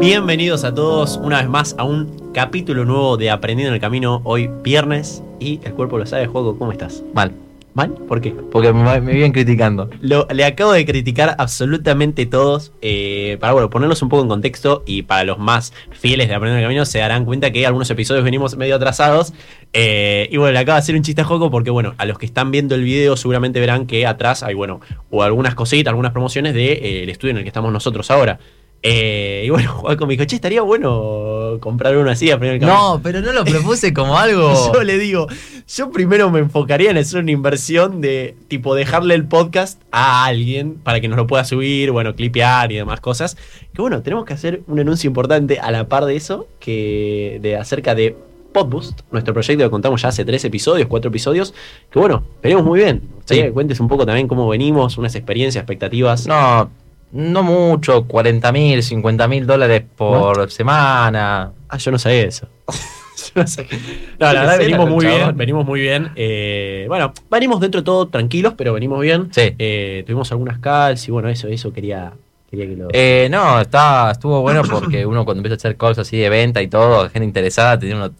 [0.00, 4.22] Bienvenidos a todos una vez más a un capítulo nuevo de Aprendiendo en el Camino.
[4.24, 6.56] Hoy viernes y el cuerpo lo sabe, juego.
[6.58, 7.04] ¿Cómo estás?
[7.14, 7.32] Mal.
[7.74, 7.90] ¿Mal?
[8.08, 8.30] ¿Por qué?
[8.50, 9.88] Porque me, me vienen criticando.
[10.00, 12.72] Lo- le acabo de criticar absolutamente todos.
[12.82, 16.58] eh, para bueno, ponerlos un poco en contexto y para los más fieles de Aprendiendo
[16.58, 19.32] en el Camino se darán cuenta que algunos episodios venimos medio atrasados.
[19.74, 22.18] eh, y bueno, le acabo de hacer un chiste a Joco porque bueno, a los
[22.18, 24.80] que están viendo el video seguramente verán que atrás hay bueno,
[25.10, 28.10] o algunas cositas, algunas promociones del de, eh, el estudio en el que estamos nosotros
[28.10, 28.40] ahora.
[28.82, 32.66] Eh, y bueno, Juaco me dijo, che, estaría bueno comprar uno así a el Camino.
[32.66, 34.72] No, pero no lo propuse como algo.
[34.74, 35.26] Yo le digo,
[35.66, 40.74] yo primero me enfocaría en hacer una inversión de tipo dejarle el podcast a alguien
[40.74, 43.36] para que nos lo pueda subir, bueno, clipear y demás cosas.
[43.74, 47.56] Que bueno, tenemos que hacer un anuncio importante a la par de eso, que de
[47.56, 48.16] acerca de
[48.52, 51.54] Podboost, nuestro proyecto que contamos ya hace tres episodios, cuatro episodios,
[51.90, 53.02] que bueno, venimos muy bien.
[53.26, 53.36] Sí.
[53.36, 56.26] Que cuentes un poco también cómo venimos, unas experiencias, expectativas.
[56.26, 56.70] No,
[57.12, 61.52] no mucho, 40 mil, 50 mil dólares por semana.
[61.68, 62.48] Ah, yo no sabía eso.
[63.34, 63.78] Yo no sabía.
[64.18, 66.10] No, la verdad sé, venimos muy bien, venimos muy bien.
[66.16, 69.28] Eh, bueno, venimos dentro de todo tranquilos, pero venimos bien.
[69.30, 69.54] Sí.
[69.58, 72.14] Eh, tuvimos algunas calls y bueno, eso, eso quería,
[72.50, 72.88] quería que lo.
[72.92, 76.62] Eh, no, está, estuvo bueno porque uno cuando empieza a hacer calls así de venta
[76.62, 78.10] y todo, gente interesada, tiene uno,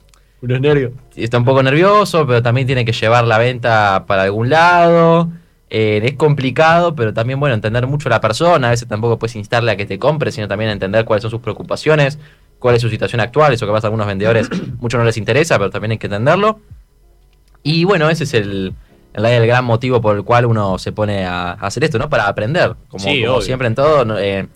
[0.42, 0.92] unos nervios.
[1.16, 5.30] está un poco nervioso, pero también tiene que llevar la venta para algún lado.
[5.70, 8.66] Eh, es complicado, pero también, bueno, entender mucho a la persona.
[8.68, 11.40] A veces tampoco puedes instarle a que te compre, sino también entender cuáles son sus
[11.40, 12.18] preocupaciones,
[12.58, 13.52] cuál es su situación actual.
[13.52, 14.48] Eso que pasa a algunos vendedores,
[14.80, 16.58] mucho no les interesa, pero también hay que entenderlo.
[17.62, 18.74] Y bueno, ese es el,
[19.12, 22.08] el, el gran motivo por el cual uno se pone a, a hacer esto, ¿no?
[22.08, 22.74] Para aprender.
[22.88, 23.42] Como, Sí, como obvio.
[23.42, 24.18] siempre en todo.
[24.18, 24.48] eh,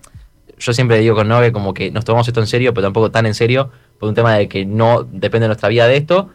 [0.58, 3.26] yo siempre digo con Nove como que nos tomamos esto en serio, pero tampoco tan
[3.26, 6.30] en serio, por un tema de que no depende de nuestra vida de esto.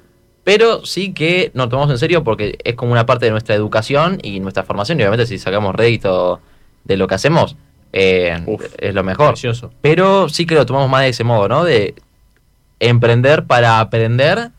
[0.51, 4.17] Pero sí que nos tomamos en serio porque es como una parte de nuestra educación
[4.23, 4.99] y nuestra formación.
[4.99, 6.39] Y obviamente si sacamos rédito
[6.85, 7.55] de lo que hacemos,
[7.93, 9.33] eh, Uf, es lo mejor.
[9.33, 9.71] Precioso.
[9.81, 11.63] Pero sí que lo tomamos más de ese modo, ¿no?
[11.63, 11.93] De
[12.79, 14.49] emprender para aprender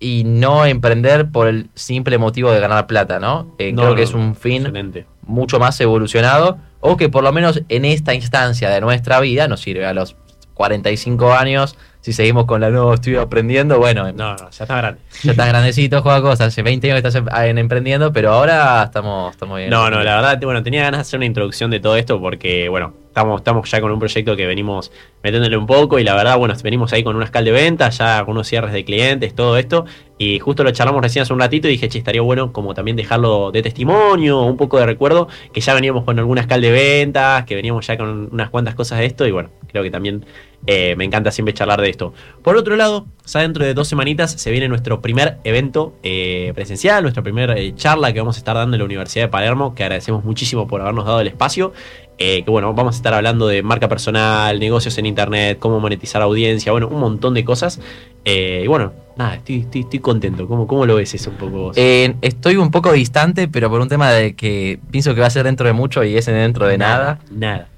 [0.00, 3.54] y no emprender por el simple motivo de ganar plata, ¿no?
[3.58, 5.04] Eh, No, creo no, que es un fin Excelente.
[5.22, 9.60] mucho más evolucionado o que por lo menos en esta instancia de nuestra vida nos
[9.60, 10.16] sirve a los
[10.54, 11.76] 45 años.
[12.06, 15.00] Si seguimos con la nueva estudio aprendiendo, bueno, No, no, ya está grande.
[15.24, 19.32] ya estás grandecito, Joaco, hasta hace 20 años que estás en- emprendiendo, pero ahora estamos,
[19.32, 19.70] estamos bien.
[19.70, 22.68] No, no, la verdad, bueno, tenía ganas de hacer una introducción de todo esto porque,
[22.68, 26.36] bueno, estamos, estamos ya con un proyecto que venimos metiéndole un poco y la verdad,
[26.36, 29.56] bueno, venimos ahí con una escala de venta, ya con unos cierres de clientes, todo
[29.56, 29.86] esto,
[30.18, 32.94] y justo lo charlamos recién hace un ratito y dije, che, estaría bueno como también
[32.94, 37.46] dejarlo de testimonio, un poco de recuerdo, que ya veníamos con alguna escala de ventas,
[37.46, 40.26] que veníamos ya con unas cuantas cosas de esto y bueno, creo que también
[40.66, 42.12] eh, me encanta siempre charlar de esto.
[42.42, 47.02] Por otro lado, ya dentro de dos semanitas se viene nuestro primer evento eh, presencial,
[47.02, 49.84] nuestra primera eh, charla que vamos a estar dando en la Universidad de Palermo, que
[49.84, 51.72] agradecemos muchísimo por habernos dado el espacio.
[52.18, 56.22] Eh, que bueno, vamos a estar hablando de marca personal, negocios en internet, cómo monetizar
[56.22, 57.80] audiencia, bueno, un montón de cosas.
[58.24, 60.48] Eh, y bueno, nada, estoy, estoy, estoy contento.
[60.48, 61.76] ¿Cómo, ¿Cómo lo ves eso un poco vos?
[61.78, 65.30] Eh, estoy un poco distante, pero por un tema de que pienso que va a
[65.30, 67.20] ser dentro de mucho y es dentro de nada.
[67.30, 67.68] Nada.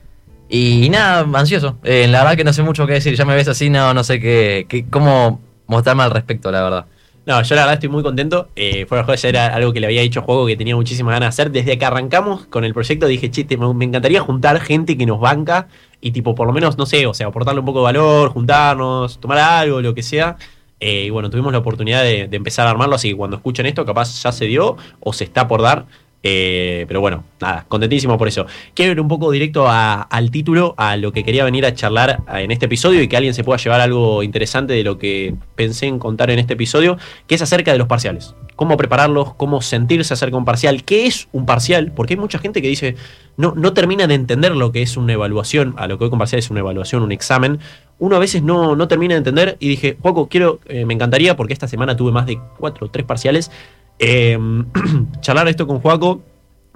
[0.48, 1.76] Y nada, ansioso.
[1.82, 3.14] La verdad que no sé mucho qué decir.
[3.14, 6.86] Ya me ves así, no, no sé qué, qué- cómo mostrarme al respecto, la verdad.
[7.28, 8.48] No, yo la verdad estoy muy contento.
[8.56, 11.36] Eh, fuera de juego era algo que le había dicho Juego que tenía muchísimas ganas
[11.36, 11.52] de hacer.
[11.52, 15.20] Desde que arrancamos con el proyecto dije, che, te- me encantaría juntar gente que nos
[15.20, 15.68] banca
[16.00, 19.20] y tipo, por lo menos, no sé, o sea, aportarle un poco de valor, juntarnos,
[19.20, 20.38] tomar algo, lo que sea.
[20.80, 23.66] Eh, y bueno, tuvimos la oportunidad de, de empezar a armarlo, así que cuando escuchen
[23.66, 25.84] esto, capaz ya se dio o se está por dar.
[26.22, 28.46] Eh, pero bueno, nada, contentísimo por eso.
[28.74, 32.50] Quiero ir un poco directo al título, a lo que quería venir a charlar en
[32.50, 35.98] este episodio y que alguien se pueda llevar algo interesante de lo que pensé en
[35.98, 38.34] contar en este episodio, que es acerca de los parciales.
[38.56, 42.40] Cómo prepararlos, cómo sentirse acerca de un parcial, qué es un parcial, porque hay mucha
[42.40, 42.96] gente que dice,
[43.36, 46.18] no, no termina de entender lo que es una evaluación, a lo que hoy con
[46.18, 47.60] parcial es una evaluación, un examen.
[48.00, 51.36] Uno a veces no, no termina de entender y dije, Juaco, quiero, eh, me encantaría,
[51.36, 53.52] porque esta semana tuve más de cuatro o tres parciales,
[53.98, 54.38] eh,
[55.20, 56.22] charlar esto con Juaco,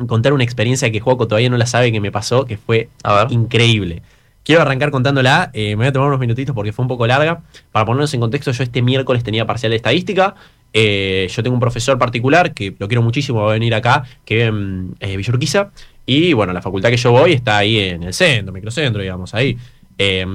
[0.06, 3.24] contar una experiencia que Juaco todavía no la sabe que me pasó, que fue A
[3.24, 3.32] ver.
[3.32, 4.02] increíble.
[4.44, 7.42] Quiero arrancar contándola, eh, me voy a tomar unos minutitos porque fue un poco larga.
[7.70, 10.34] Para ponernos en contexto, yo este miércoles tenía parcial de estadística.
[10.72, 14.34] Eh, yo tengo un profesor particular que lo quiero muchísimo, va a venir acá, que
[14.34, 15.70] vive en eh, Villa Urquiza.
[16.06, 19.56] Y bueno, la facultad que yo voy está ahí en el centro, microcentro, digamos, ahí.
[19.96, 20.26] Eh,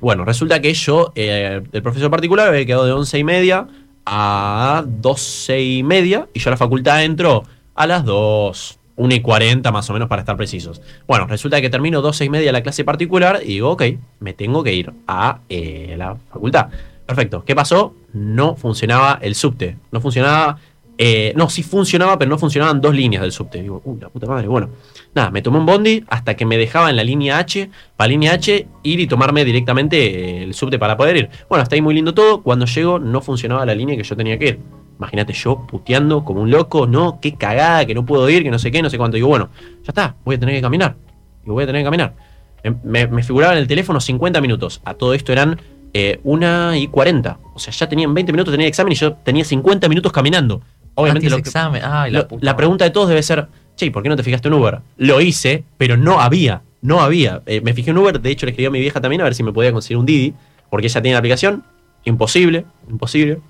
[0.00, 3.66] bueno, resulta que yo, eh, el profesor particular, había quedado de once y media
[4.06, 7.42] a 12 y media y yo a la facultad entro
[7.74, 10.80] a las 2, 1 y 40 más o menos para estar precisos.
[11.06, 13.82] Bueno, resulta que termino 12 y media la clase particular y digo, ok,
[14.20, 16.68] me tengo que ir a eh, la facultad.
[17.04, 17.94] Perfecto, ¿qué pasó?
[18.12, 20.58] No funcionaba el subte, no funcionaba
[20.98, 23.60] Eh, no, sí funcionaba, pero no funcionaban dos líneas del subte.
[23.60, 24.48] Digo, uy, la puta madre.
[24.48, 24.70] Bueno,
[25.16, 28.32] nada, me tomé un bondi hasta que me dejaba en la línea H, para línea
[28.34, 31.28] H, ir y tomarme directamente el subte para poder ir.
[31.48, 32.42] Bueno, hasta ahí muy lindo todo.
[32.42, 34.58] Cuando llego, no funcionaba la línea que yo tenía que ir.
[34.98, 38.58] Imagínate yo puteando como un loco, no, qué cagada, que no puedo ir, que no
[38.58, 39.16] sé qué, no sé cuánto.
[39.16, 39.50] Digo, bueno,
[39.82, 40.96] ya está, voy a tener que caminar.
[41.42, 42.14] Digo, voy a tener que caminar.
[42.62, 44.80] Em, Me, me figuraba en el teléfono 50 minutos.
[44.84, 45.60] A todo esto eran
[45.92, 47.38] eh, 1 y 40.
[47.54, 50.62] O sea, ya tenían 20 minutos, tenía el examen y yo tenía 50 minutos caminando.
[50.94, 51.82] Obviamente Antes lo que- examen.
[51.84, 54.22] Ay, lo- la, puta la pregunta de todos debe ser, che, ¿por qué no te
[54.22, 54.80] fijaste en Uber?
[54.96, 57.42] Lo hice, pero no había, no había.
[57.46, 59.34] Eh, me fijé en Uber, de hecho le escribí a mi vieja también a ver
[59.34, 60.34] si me podía conseguir un Didi,
[60.70, 61.64] porque ella tenía la aplicación.
[62.04, 63.40] Imposible, imposible.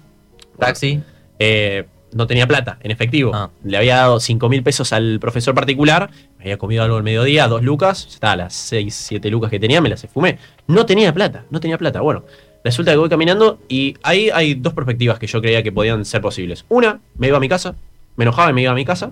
[0.58, 1.00] Taxi.
[1.38, 3.32] Eh, no tenía plata, en efectivo.
[3.34, 3.50] Ah.
[3.62, 7.46] Le había dado 5 mil pesos al profesor particular, me había comido algo al mediodía,
[7.46, 10.38] dos lucas, ya está, las 6, 7 lucas que tenía me las fumé.
[10.66, 12.00] No tenía plata, no tenía plata.
[12.00, 12.24] Bueno,
[12.64, 16.22] resulta que voy caminando y ahí hay dos perspectivas que yo creía que podían ser
[16.22, 16.64] posibles.
[16.68, 17.74] Una, me iba a mi casa,
[18.16, 19.10] me enojaba y me iba a mi casa.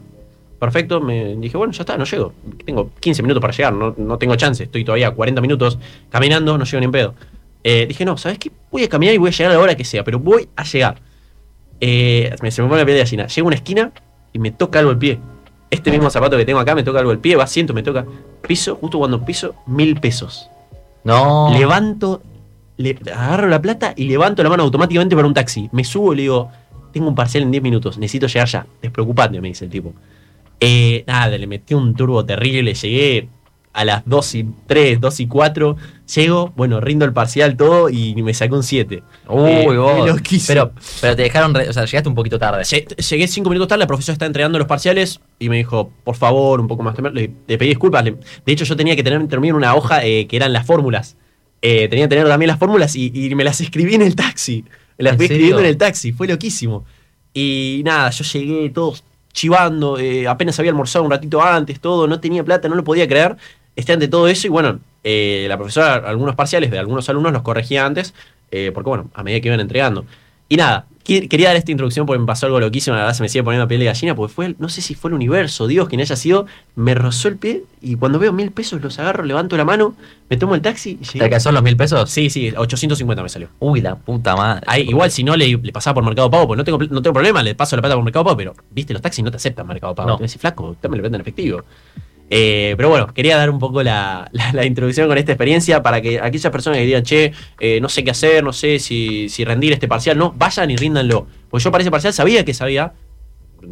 [0.58, 2.32] Perfecto, me dije, bueno, ya está, no llego.
[2.64, 4.64] Tengo 15 minutos para llegar, no, no tengo chance.
[4.64, 5.78] Estoy todavía 40 minutos
[6.10, 7.14] caminando, no llego ni en pedo.
[7.62, 8.50] Eh, dije, no, ¿sabes qué?
[8.70, 10.64] Voy a caminar y voy a llegar a la hora que sea, pero voy a
[10.64, 11.00] llegar.
[11.80, 13.26] Eh, me- se me pone la piel de gallina.
[13.26, 13.92] Llego a una esquina
[14.32, 15.18] y me toca algo el pie.
[15.70, 18.06] Este mismo zapato que tengo acá me toca algo el pie, va, siento, me toca.
[18.46, 20.48] Piso, justo cuando piso, mil pesos.
[21.02, 21.50] No.
[21.52, 22.22] Levanto,
[22.76, 25.68] le, agarro la plata y levanto la mano automáticamente para un taxi.
[25.72, 26.50] Me subo y le digo,
[26.92, 28.66] tengo un parcial en 10 minutos, necesito llegar ya.
[28.80, 29.92] Despreocupate, me dice el tipo.
[30.66, 33.28] Eh, nada, le metí un turbo terrible, llegué
[33.72, 35.76] a las 2 y 3, 2 y 4.
[36.14, 39.02] Llego, bueno, rindo el parcial todo y me sacó un 7.
[39.28, 40.20] Uy, Eh, vos.
[40.46, 41.52] Pero, pero te dejaron.
[41.54, 42.62] re- o sea, llegaste un poquito tarde.
[42.62, 46.14] Lle- Llegué cinco minutos tarde, la profesora está entregando los parciales y me dijo, por
[46.14, 47.18] favor, un poco más temprano.
[47.18, 48.04] Le, le pedí disculpas.
[48.04, 48.12] le-
[48.46, 51.16] de hecho, yo tenía que tener terminar una hoja eh, que eran las fórmulas.
[51.60, 54.64] Eh, tenía que tener también las fórmulas y, y me las escribí en el taxi.
[54.98, 56.84] Me las ¿En fui escribiendo en el taxi, fue loquísimo.
[57.32, 58.94] Y nada, yo llegué todo
[59.34, 63.06] chivando, eh, apenas había almorzado un ratito antes, todo, no tenía plata, no lo podía
[63.06, 63.36] creer.
[63.76, 67.42] Esté ante todo eso y bueno, eh, la profesora, algunos parciales de algunos alumnos los
[67.42, 68.14] corregía antes,
[68.50, 70.06] eh, porque bueno, a medida que iban entregando.
[70.48, 73.28] Y nada, quería dar esta introducción porque me pasó algo loquísimo, la verdad se me
[73.28, 76.00] sigue poniendo piel de gallina, porque fue, no sé si fue el universo, Dios, quien
[76.00, 76.46] haya sido,
[76.76, 79.94] me rozó el pie y cuando veo mil pesos los agarro, levanto la mano,
[80.30, 82.08] me tomo el taxi y ¿Te alcanzó los mil pesos?
[82.10, 83.48] Sí, sí, 850 me salió.
[83.58, 84.62] Uy, la puta madre.
[84.66, 87.12] Ahí, igual si no le, le pasaba por Mercado Pago, pues no tengo, no tengo
[87.12, 89.66] problema, le paso la plata por Mercado Pago, pero viste, los taxis no te aceptan
[89.66, 90.08] Mercado Pago.
[90.08, 90.16] No.
[90.16, 91.64] Te decís, flaco, usted me lo vende en efectivo.
[92.30, 94.30] Eh, pero bueno, quería dar un poco la,
[94.64, 98.10] introducción con esta experiencia para que aquellas personas que digan, che, eh, no sé qué
[98.10, 101.26] hacer, no sé si, rendir este parcial, no, vayan y ríndanlo.
[101.50, 102.92] Porque yo para ese parcial sabía que sabía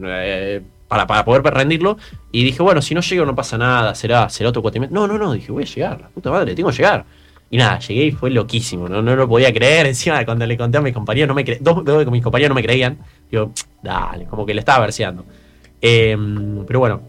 [0.05, 1.97] eh, para, para poder rendirlo
[2.31, 4.95] y dije, bueno, si no llego no pasa nada, será, será otro cuatrimestre.
[4.95, 7.05] No, no, no, dije, voy a llegar, la puta madre, tengo que llegar.
[7.51, 9.87] Y nada, llegué y fue loquísimo, no, no lo podía creer.
[9.89, 12.51] Encima, cuando le conté a mis compañeros, no me cre- dos, dos de mis compañeros
[12.51, 12.99] no me creían.
[13.31, 13.53] Digo,
[13.83, 15.25] dale, como que le estaba verseando.
[15.81, 16.17] Eh,
[16.67, 17.03] pero bueno,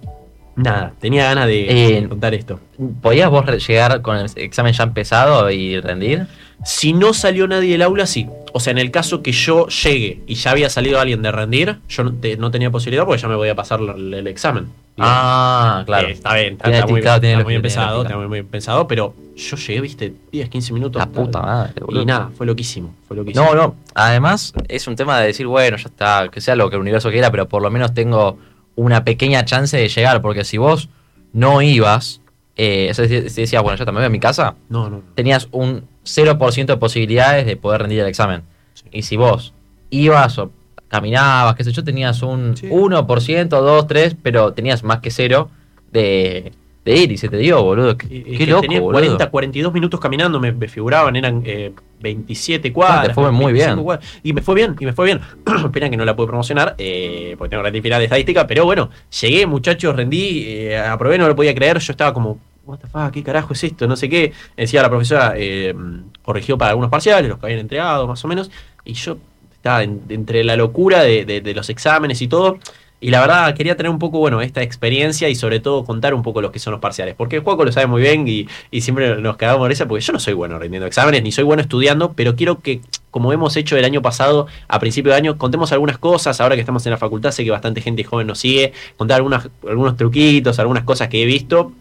[0.56, 2.60] nada, tenía ganas de, Eh, contar esto.
[3.02, 6.28] ¿Podías vos llegar con el examen ya empezado y rendir?
[6.66, 8.28] Si no salió nadie del aula, sí.
[8.54, 11.80] O sea, en el caso que yo llegue y ya había salido alguien de rendir,
[11.90, 14.68] yo no, te- no tenía posibilidad porque ya me voy a pasar el, el examen.
[14.98, 16.08] Ah, claro.
[16.08, 19.58] Eh, está bien, está, está muy, está muy está muy, muy bien pensado, pero yo
[19.58, 21.00] llegué, viste, 10, 15 minutos.
[21.00, 22.04] La puta madre, boludo.
[22.04, 23.44] Y nada, fue loquísimo, fue loquísimo.
[23.44, 23.76] No, no.
[23.96, 27.10] Además, es un tema de decir, bueno, ya está, que sea lo que el universo
[27.10, 28.38] quiera, pero por lo menos tengo
[28.76, 30.22] una pequeña chance de llegar.
[30.22, 30.90] Porque si vos
[31.34, 32.22] no ibas,
[32.56, 35.48] eh, o sea, si, decías, bueno, ya también voy a mi casa, No, no, tenías
[35.52, 38.44] un 0% de posibilidades de poder rendir el examen.
[38.74, 38.86] Sí.
[38.92, 39.54] Y si vos
[39.90, 40.52] ibas o
[40.88, 42.68] caminabas, qué sé yo, tenías un Sí.
[42.70, 45.50] 1%, 2, 3, pero tenías más que cero
[45.92, 46.52] de,
[46.86, 47.12] de ir.
[47.12, 47.98] Y se te dio, boludo.
[47.98, 49.00] Qué, Y- qué que loco, tenía boludo.
[49.00, 51.74] 40, 42 minutos caminando, me, me figuraban, eran eh,
[52.04, 53.08] 27 cuadras.
[53.08, 53.84] te fue muy 25 bien.
[53.84, 54.20] cuadras.
[54.22, 55.22] Y me fue bien, y me fue bien.
[55.72, 58.90] Pena que no la pude promocionar, eh, porque tengo rating final de estadística, pero bueno,
[59.22, 63.12] llegué, muchachos, rendí, eh, aprobé, no lo podía creer, yo estaba como, what the fuck,
[63.12, 64.32] qué carajo es esto, no sé qué.
[64.56, 65.74] Decía la profesora, eh,
[66.22, 68.52] corrigió para algunos parciales, los que habían entregado, más o menos,
[68.86, 69.18] y yo
[69.54, 72.60] estaba en- entre la locura de, de- de los exámenes y todo.
[73.04, 76.22] Y la verdad, quería tener un poco, bueno, esta experiencia y sobre todo contar un
[76.24, 77.16] poco los que son los parciales.
[77.16, 80.02] Porque el Juaco lo sabe muy bien y, y siempre nos cagamos de esa porque
[80.02, 82.80] yo no soy bueno rindiendo exámenes, ni soy bueno estudiando, pero quiero que,
[83.12, 86.40] como hemos hecho el año pasado, a principio de año, contemos algunas cosas.
[86.40, 88.72] Ahora que estamos en la facultad, sé que bastante gente joven nos sigue.
[88.96, 91.74] Contar algunas, algunos truquitos, algunas cosas que he visto.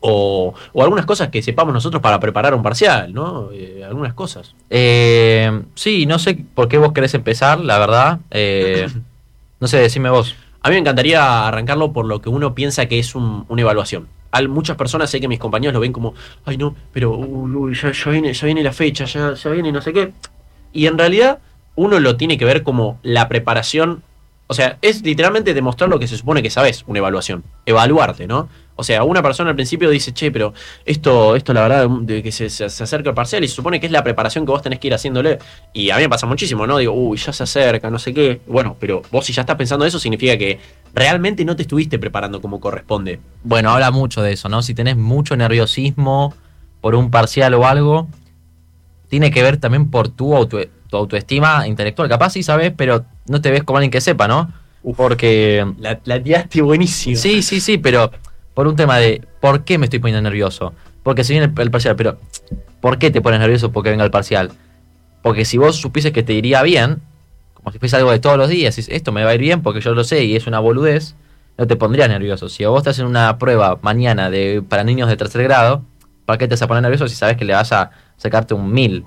[0.00, 3.50] O, o algunas cosas que sepamos nosotros para preparar un parcial, ¿no?
[3.52, 4.54] Eh, algunas cosas.
[4.70, 8.18] Eh, sí, no sé por qué vos querés empezar, la verdad.
[8.30, 8.88] Eh,
[9.60, 10.34] no sé, decime vos.
[10.64, 14.08] A mí me encantaría arrancarlo por lo que uno piensa que es un- una evaluación.
[14.30, 16.14] Al, muchas personas sé que mis compañeros lo ven como,
[16.46, 17.20] ay no, pero
[17.70, 20.12] ya, ya viene, ya viene la fecha, ya, ya viene no sé qué.
[20.72, 21.38] Y en realidad
[21.76, 24.02] uno lo tiene que ver como la preparación
[24.46, 27.44] O sea, es literalmente demostrar lo que se supone que sabes, una evaluación.
[27.64, 28.48] Evaluarte, ¿no?
[28.76, 30.52] O sea, una persona al principio dice, che, pero
[30.84, 33.86] esto, esto la verdad, de que se, se, acerca el parcial y se supone que
[33.86, 35.38] es la preparación que vos tenés que ir haciéndole.
[35.72, 36.78] Y a mí me pasa muchísimo, ¿no?
[36.78, 38.40] Digo, uy, ya se acerca, no sé qué.
[38.46, 40.58] Bueno, pero vos si ya estás pensando eso, significa que
[40.92, 43.20] realmente no te estuviste preparando como corresponde.
[43.44, 44.60] Bueno, habla mucho de eso, ¿no?
[44.62, 46.34] Si tenés mucho nerviosismo
[46.80, 48.08] por un parcial o algo,
[49.08, 50.58] tiene que ver también por tu, auto,
[50.90, 52.08] tu autoestima intelectual.
[52.08, 54.52] Capaz sí sabes, pero no te ves como alguien que sepa, ¿no?
[54.96, 55.64] Porque.
[55.78, 56.20] La, la
[56.62, 57.16] buenísimo.
[57.16, 58.10] Sí, sí, sí, pero
[58.54, 60.72] por un tema de ¿por qué me estoy poniendo nervioso?
[61.02, 62.18] Porque si viene el, parcial, pero
[62.80, 64.52] ¿por qué te pones nervioso porque venga el parcial?
[65.22, 67.02] Porque si vos supieses que te iría bien,
[67.54, 69.80] como si fuese algo de todos los días, esto me va a ir bien porque
[69.80, 71.14] yo lo sé y es una boludez,
[71.58, 72.48] no te pondrías nervioso.
[72.48, 75.82] Si vos estás en una prueba mañana de, para niños de tercer grado,
[76.26, 78.72] ¿para qué te vas a poner nervioso si sabes que le vas a sacarte un
[78.72, 79.04] mil?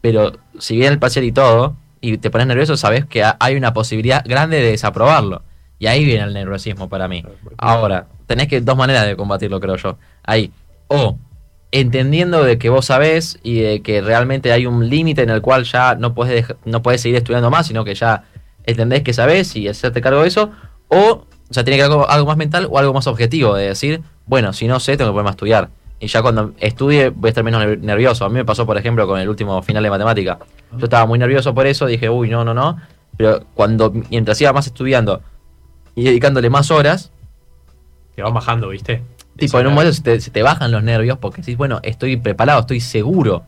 [0.00, 3.74] Pero si viene el parcial y todo, y te pones nervioso, sabes que hay una
[3.74, 5.42] posibilidad grande de desaprobarlo.
[5.80, 7.24] Y ahí viene el nerviosismo para mí.
[7.56, 9.96] Ahora, tenés que dos maneras de combatirlo, creo yo.
[10.22, 10.52] Ahí,
[10.88, 11.16] o
[11.72, 15.64] entendiendo de que vos sabés y de que realmente hay un límite en el cual
[15.64, 18.24] ya no puedes, no puedes seguir estudiando más, sino que ya
[18.64, 20.50] entendés que sabés y hacerte cargo de eso.
[20.88, 23.68] O, o sea, tiene que ser algo, algo más mental o algo más objetivo, de
[23.68, 25.70] decir, bueno, si no sé, tengo que ponerme a estudiar.
[25.98, 28.26] Y ya cuando estudie voy a estar menos nervioso.
[28.26, 30.38] A mí me pasó, por ejemplo, con el último final de matemática.
[30.76, 32.78] Yo estaba muy nervioso por eso, dije, uy, no, no, no.
[33.16, 35.22] Pero cuando, mientras iba más estudiando
[35.94, 37.10] y dedicándole más horas...
[38.14, 39.02] Te van bajando, ¿viste?
[39.36, 42.16] Tipo, en un momento se te, se te, bajan los nervios porque decís, bueno, estoy
[42.16, 43.44] preparado, estoy seguro.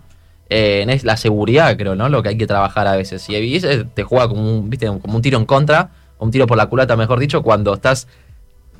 [0.48, 2.08] Eh, es la seguridad, creo, ¿no?
[2.08, 3.26] Lo que hay que trabajar a veces.
[3.28, 3.60] Y
[3.94, 4.86] te juega como un, ¿viste?
[4.86, 8.06] como un tiro en contra, un tiro por la culata, mejor dicho, cuando estás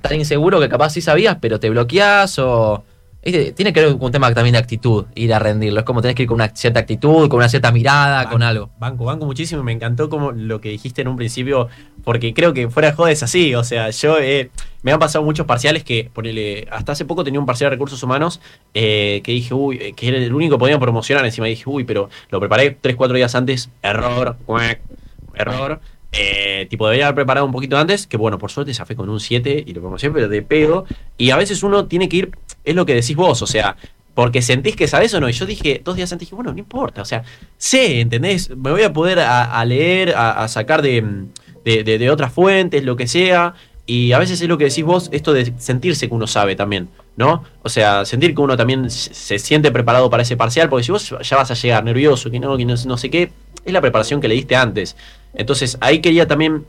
[0.02, 2.85] tan inseguro que capaz sí sabías, pero te bloqueas o
[3.23, 5.81] tiene que ver con un tema también de actitud, ir a rendirlo.
[5.81, 8.43] Es como tenés que ir con una cierta actitud, con una cierta mirada, banco, con
[8.43, 8.71] algo.
[8.81, 9.62] Banco, banco muchísimo.
[9.62, 11.69] Me encantó como lo que dijiste en un principio,
[12.02, 13.55] porque creo que fuera de joda es así.
[13.55, 14.50] O sea, yo eh,
[14.83, 18.02] me han pasado muchos parciales que, ponele, hasta hace poco tenía un parcial de recursos
[18.02, 18.41] humanos
[18.75, 21.25] eh, que dije, uy, eh, que era el único que podían promocionar.
[21.25, 24.37] Encima dije, uy, pero lo preparé 3-4 días antes, error,
[25.35, 25.81] error.
[26.14, 29.09] Eh, tipo, debería haber preparado un poquito antes, que bueno, por suerte se fue con
[29.09, 30.85] un 7 y lo promocioné, pero de pedo.
[31.17, 32.31] Y a veces uno tiene que ir,
[32.64, 33.76] es lo que decís vos, o sea,
[34.14, 35.28] porque sentís que sabes o no.
[35.28, 37.25] Y yo dije, dos días antes, dije, bueno, no importa, o sea,
[37.57, 38.50] sé, ¿entendés?
[38.50, 41.26] Me voy a poder a, leer, a, sacar de,
[41.64, 43.54] de, de, de, otras fuentes, lo que sea.
[43.85, 46.88] Y a veces es lo que decís vos, esto de sentirse que uno sabe también,
[47.16, 47.42] ¿no?
[47.62, 51.14] O sea, sentir que uno también se siente preparado para ese parcial, porque si vos
[51.21, 53.33] ya vas a llegar nervioso, que no, que no, no sé qué,
[53.64, 54.97] es la preparación que le diste antes.
[55.35, 56.64] Entonces, ahí quería también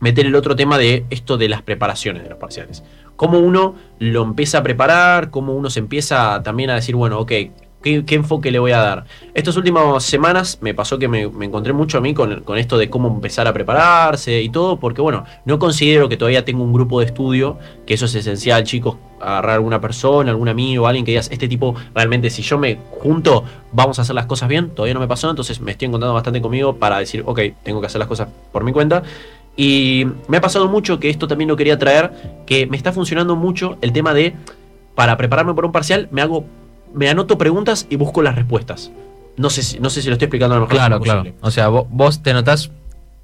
[0.00, 2.82] meter el otro tema de esto de las preparaciones de los parciales.
[3.16, 7.32] Cómo uno lo empieza a preparar, cómo uno se empieza también a decir, bueno, ok,
[7.82, 9.04] ¿qué, enfoque le voy a dar?
[9.34, 13.08] Estas últimas semanas me pasó que me, encontré mucho a mí con, esto de cómo
[13.08, 17.06] empezar a prepararse y todo, porque bueno, no considero que todavía tengo un grupo de
[17.06, 21.48] estudio, que eso es esencial, chicos, agarrar alguna persona, algún amigo, alguien que digas, este
[21.48, 25.08] tipo, realmente si yo me junto, vamos a hacer las cosas bien, todavía no me
[25.08, 28.28] pasó, entonces me estoy encontrando bastante conmigo para decir, ok, tengo que hacer las cosas
[28.52, 29.02] por mi cuenta.
[29.56, 32.12] Y me ha pasado mucho que esto también lo quería traer,
[32.46, 34.34] que me está funcionando mucho el tema de,
[34.94, 36.44] para prepararme por un parcial, me hago,
[36.94, 38.90] me anoto preguntas y busco las respuestas.
[39.36, 40.76] No sé si, no sé si lo estoy explicando a lo mejor.
[40.76, 41.24] Claro, claro.
[41.40, 42.70] O sea, vos, vos te anotás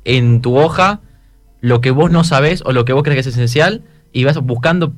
[0.04, 1.00] en tu hoja
[1.60, 4.38] lo que vos no sabés o lo que vos crees que es esencial y vas
[4.38, 4.92] buscando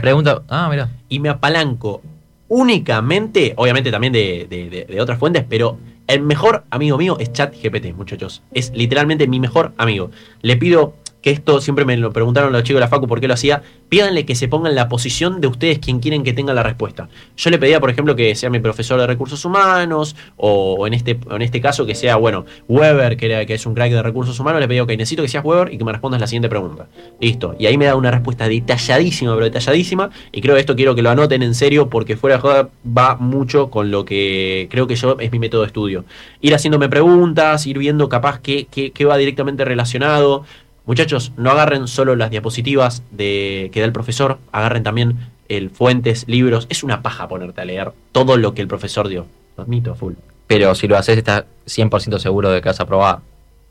[0.00, 0.42] preguntas.
[0.48, 0.90] Ah, mira.
[1.08, 2.02] Y me apalanco
[2.48, 5.78] únicamente, obviamente también de, de, de, de otras fuentes, pero
[6.12, 8.42] el mejor amigo mío es ChatGPT, muchachos.
[8.52, 10.10] Es literalmente mi mejor amigo.
[10.42, 13.28] Le pido que esto siempre me lo preguntaron los chicos de la Facu por qué
[13.28, 13.62] lo hacía.
[13.88, 17.08] Pídanle que se ponga en la posición de ustedes quien quieren que tenga la respuesta.
[17.36, 21.18] Yo le pedía, por ejemplo, que sea mi profesor de recursos humanos, o, en, este,
[21.30, 24.60] en este caso que sea, bueno, Weber, que, que es un crack de recursos humanos,
[24.60, 26.88] le pedía, ok, necesito que seas Weber y que me respondas la siguiente pregunta.
[27.20, 27.54] Listo.
[27.58, 30.10] Y ahí me da una respuesta detalladísima, pero detalladísima.
[30.32, 33.16] Y creo que esto quiero que lo anoten en serio, porque fuera de joda va
[33.16, 36.04] mucho con lo que creo que yo es mi método de estudio.
[36.40, 40.44] Ir haciéndome preguntas, ir viendo capaz qué, qué, qué va directamente relacionado.
[40.84, 45.16] Muchachos, no agarren solo las diapositivas de, que da el profesor, agarren también
[45.48, 46.66] el fuentes, libros.
[46.70, 49.26] Es una paja ponerte a leer todo lo que el profesor dio.
[49.56, 50.14] Lo admito, full.
[50.46, 53.20] Pero si lo haces, estás 100% seguro de que vas a probar.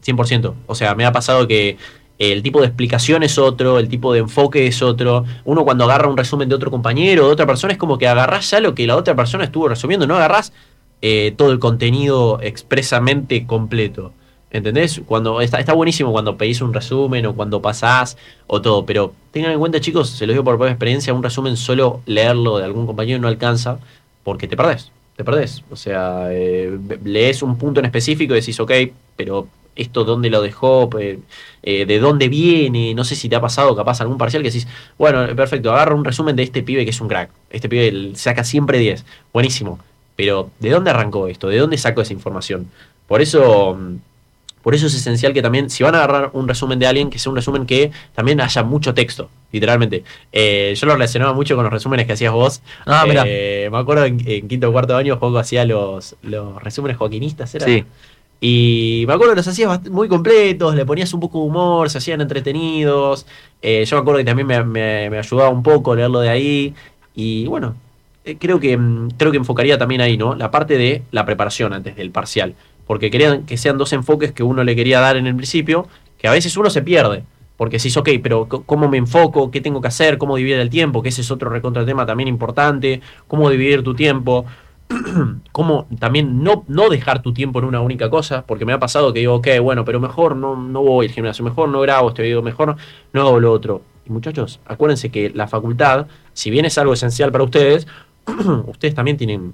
[0.05, 0.53] 100%.
[0.67, 1.77] O sea, me ha pasado que
[2.17, 5.25] el tipo de explicación es otro, el tipo de enfoque es otro.
[5.43, 8.51] Uno cuando agarra un resumen de otro compañero, de otra persona, es como que agarrás
[8.51, 10.53] ya lo que la otra persona estuvo resumiendo, no agarrás
[11.01, 14.13] eh, todo el contenido expresamente completo.
[14.51, 15.01] ¿Entendés?
[15.05, 18.17] Cuando está, está buenísimo cuando pedís un resumen o cuando pasás
[18.47, 21.55] o todo, pero tengan en cuenta, chicos, se los digo por propia experiencia, un resumen
[21.55, 23.79] solo leerlo de algún compañero no alcanza
[24.23, 25.63] porque te perdés, te perdés.
[25.71, 28.71] O sea, eh, lees un punto en específico y decís, ok,
[29.15, 31.19] pero esto dónde lo dejó, eh,
[31.63, 34.67] de dónde viene, no sé si te ha pasado capaz algún parcial que decís,
[34.97, 38.43] bueno, perfecto, agarra un resumen de este pibe que es un crack, este pibe saca
[38.43, 39.79] siempre 10, buenísimo,
[40.17, 41.47] pero ¿de dónde arrancó esto?
[41.47, 42.69] ¿De dónde sacó esa información?
[43.07, 43.77] Por eso...
[44.61, 47.19] Por eso es esencial que también, si van a agarrar un resumen de alguien, que
[47.19, 50.03] sea un resumen que también haya mucho texto, literalmente.
[50.31, 52.61] Eh, yo lo relacionaba mucho con los resúmenes que hacías vos.
[52.85, 53.23] Ah, mira.
[53.25, 57.65] Eh, me acuerdo en, quinto o cuarto año, Juego hacía los, los resúmenes joaquinistas, ¿era?
[57.65, 57.83] Sí.
[58.43, 61.99] Y me acuerdo que los hacías muy completos, le ponías un poco de humor, se
[61.99, 63.27] hacían entretenidos.
[63.61, 66.73] Eh, yo me acuerdo que también me, me, ayudaba un poco leerlo de ahí.
[67.13, 67.75] Y bueno,
[68.39, 70.33] creo que mm, creo que enfocaría también ahí, ¿no?
[70.33, 72.55] La parte de la preparación antes del parcial
[72.91, 76.27] porque querían que sean dos enfoques que uno le quería dar en el principio, que
[76.27, 77.23] a veces uno se pierde.
[77.55, 79.49] Porque si es ok, pero ¿cómo me enfoco?
[79.49, 80.17] ¿Qué tengo que hacer?
[80.17, 81.01] ¿Cómo dividir el tiempo?
[81.01, 82.99] Que ese es otro recontra tema también importante.
[83.29, 84.43] ¿Cómo dividir tu tiempo?
[85.53, 88.45] ¿Cómo también no, no dejar tu tiempo en una única cosa?
[88.45, 91.45] Porque me ha pasado que digo, ok, bueno, pero mejor no, no voy al gimnasio,
[91.45, 92.75] mejor no grabo este video, mejor
[93.13, 93.83] no hago lo otro.
[94.05, 97.87] Y muchachos, acuérdense que la facultad, si bien es algo esencial para ustedes,
[98.67, 99.53] ustedes también tienen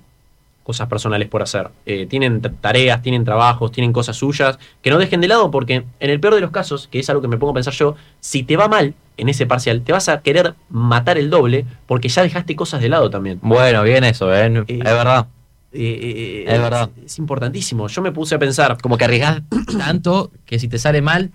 [0.67, 1.69] cosas personales por hacer.
[1.85, 6.09] Eh, tienen tareas, tienen trabajos, tienen cosas suyas, que no dejen de lado porque en
[6.09, 8.43] el peor de los casos, que es algo que me pongo a pensar yo, si
[8.43, 12.21] te va mal en ese parcial, te vas a querer matar el doble porque ya
[12.21, 13.39] dejaste cosas de lado también.
[13.41, 14.45] Bueno, bien eso, ¿eh?
[14.45, 15.27] eh es verdad.
[15.71, 16.89] Eh, es verdad.
[17.05, 17.87] Es, importantísimo.
[17.87, 18.77] Yo me puse a pensar.
[18.81, 19.43] Como que arriesgas
[19.77, 21.31] tanto que si te sale mal.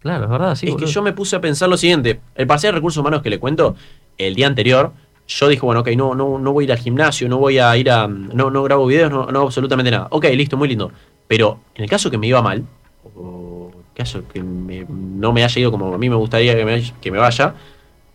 [0.00, 0.66] Claro, es verdad, sí.
[0.66, 3.30] Es que yo me puse a pensar lo siguiente: el parcial de recursos humanos que
[3.30, 3.76] le cuento
[4.18, 4.92] el día anterior
[5.26, 7.76] yo dije, bueno, ok, no, no, no voy a ir al gimnasio, no voy a
[7.76, 8.06] ir a.
[8.06, 10.08] No, no grabo videos, no, no absolutamente nada.
[10.10, 10.92] Ok, listo, muy lindo.
[11.26, 12.64] Pero en el caso que me iba mal,
[13.16, 17.10] o caso que no me haya ido como a mí me gustaría que me, que
[17.10, 17.54] me vaya,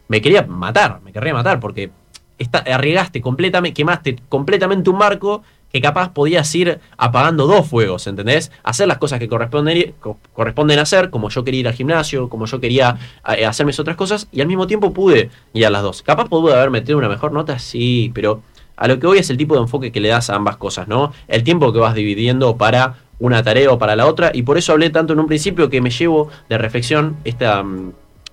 [0.07, 1.91] me quería matar, me querría matar, porque
[2.37, 8.51] está, arriesgaste completamente, quemaste completamente un marco que capaz podías ir apagando dos fuegos, ¿entendés?
[8.63, 12.97] Hacer las cosas que corresponden, hacer, como yo quería ir al gimnasio, como yo quería
[13.37, 16.01] eh, hacer mis otras cosas, y al mismo tiempo pude ir a las dos.
[16.01, 18.41] Capaz pude haber metido una mejor nota, sí, pero
[18.75, 20.87] a lo que voy es el tipo de enfoque que le das a ambas cosas,
[20.87, 21.13] ¿no?
[21.27, 24.71] El tiempo que vas dividiendo para una tarea o para la otra, y por eso
[24.71, 27.89] hablé tanto en un principio que me llevo de reflexión mm,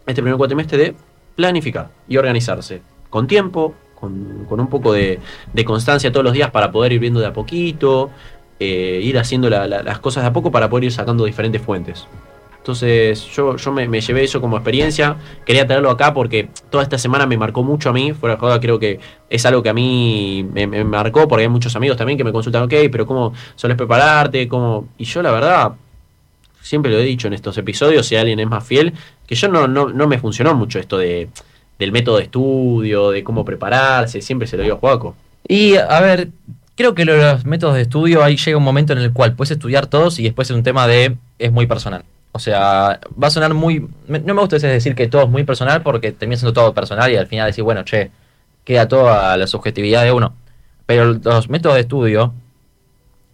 [0.06, 0.94] este primer cuatrimestre de
[1.34, 5.20] planificar y organizarse, con tiempo, con, un poco de,
[5.64, 8.10] constancia todos los días para poder ir viendo de a poquito,
[8.60, 12.06] eh, ir haciendo las cosas de a poco para poder ir sacando diferentes fuentes.
[12.58, 17.24] Entonces yo, yo me, llevé eso como experiencia, quería traerlo acá porque toda esta semana
[17.24, 18.98] me marcó mucho a mí, fuera de joda creo que
[19.30, 22.64] es algo que a mí me, marcó porque hay muchos amigos también que me consultan,
[22.64, 24.48] ok, pero ¿cómo sueles prepararte?
[24.48, 24.88] ¿Cómo?
[24.98, 25.74] Y yo la verdad,
[26.60, 28.92] siempre lo he dicho en estos episodios, si alguien es más fiel,
[29.28, 31.28] que yo no, no, no me funcionó mucho esto de
[31.78, 35.14] del método de estudio, de cómo prepararse, siempre se lo digo a Juaco.
[35.48, 36.30] Y a ver,
[36.74, 39.86] creo que los métodos de estudio, ahí llega un momento en el cual puedes estudiar
[39.86, 42.04] todos y después es un tema de, es muy personal.
[42.32, 45.82] O sea, va a sonar muy, no me gusta decir que todo es muy personal
[45.82, 48.10] porque termina siendo todo personal y al final decir, bueno, che,
[48.64, 50.34] queda todo a la subjetividad de uno.
[50.84, 52.34] Pero los métodos de estudio,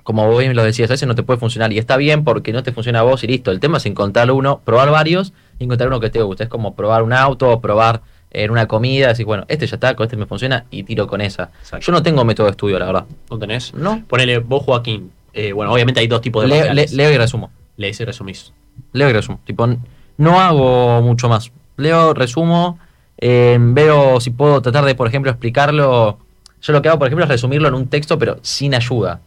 [0.05, 2.63] como vos bien lo decías, a no te puede funcionar y está bien porque no
[2.63, 3.51] te funciona a vos y listo.
[3.51, 6.45] El tema es encontrar uno, probar varios y encontrar uno que te guste.
[6.45, 8.03] Es como probar un auto probar
[8.35, 11.21] en una comida, decís, bueno, este ya está, con este me funciona y tiro con
[11.21, 11.51] esa.
[11.81, 13.05] Yo no tengo método de estudio, la verdad.
[13.31, 13.75] ¿No tenés?
[13.75, 14.03] No.
[14.09, 15.13] Ponele vos, Joaquín.
[15.35, 17.51] Eh, bueno, obviamente hay dos tipos de leo y resumo.
[17.77, 18.53] Lees y resumís.
[18.93, 19.41] Leo y resumo.
[19.45, 19.69] Tipo,
[20.17, 21.53] no hago mucho más.
[21.77, 22.79] Leo, resumo,
[23.19, 26.19] eh, veo si puedo tratar de, por ejemplo, explicarlo.
[26.63, 29.21] Yo lo que hago, por ejemplo, es resumirlo en un texto, pero sin ayuda.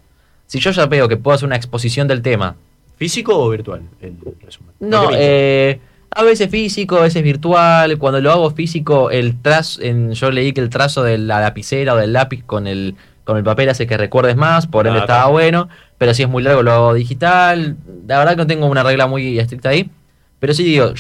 [0.48, 2.56] Si yo ya veo que puedo hacer una exposición del tema.
[2.98, 4.72] ¿Físico o virtual el resumen?
[4.80, 5.80] No, eh
[6.16, 7.98] a veces físico, a veces virtual.
[7.98, 11.94] Cuando lo hago físico, el trazo, en, yo leí que el trazo de la lapicera
[11.94, 15.28] o del lápiz con el, con el papel hace que recuerdes más, por ende estaba
[15.28, 15.68] bueno.
[15.98, 17.76] Pero si es muy largo, lo hago digital.
[18.08, 19.92] La verdad que no tengo una regla muy estricta ahí.
[20.40, 20.94] Pero sí digo,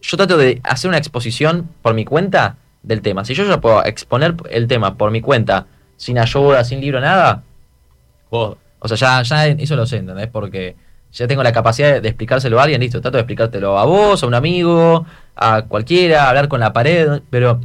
[0.00, 3.26] yo, trato de hacer una exposición por mi cuenta del tema.
[3.26, 5.66] Si yo ya puedo exponer el tema por mi cuenta,
[5.98, 7.42] sin ayuda, sin libro, nada.
[8.30, 10.28] O sea, ya, ya eso lo sé, ¿entendés?
[10.28, 10.76] Porque
[11.12, 14.26] ya tengo la capacidad de, explicárselo a alguien, listo, trato de explicártelo a vos, a
[14.26, 17.60] un amigo, a cualquiera, hablar con la pared, pero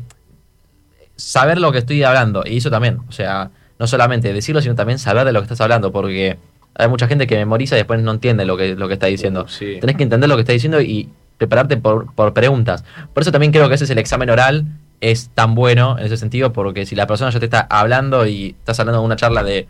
[1.15, 4.99] saber lo que estoy hablando, y eso también, o sea, no solamente decirlo, sino también
[4.99, 6.38] saber de lo que estás hablando, porque
[6.75, 9.45] hay mucha gente que memoriza y después no entiende lo que, lo que está diciendo.
[9.60, 12.84] Tenés que entender lo que está diciendo y prepararte por, por preguntas.
[13.13, 14.65] Por eso también creo que ese es el examen oral,
[15.01, 18.55] es tan bueno en ese sentido, porque si la persona ya te está hablando y
[18.60, 19.67] estás hablando de una charla de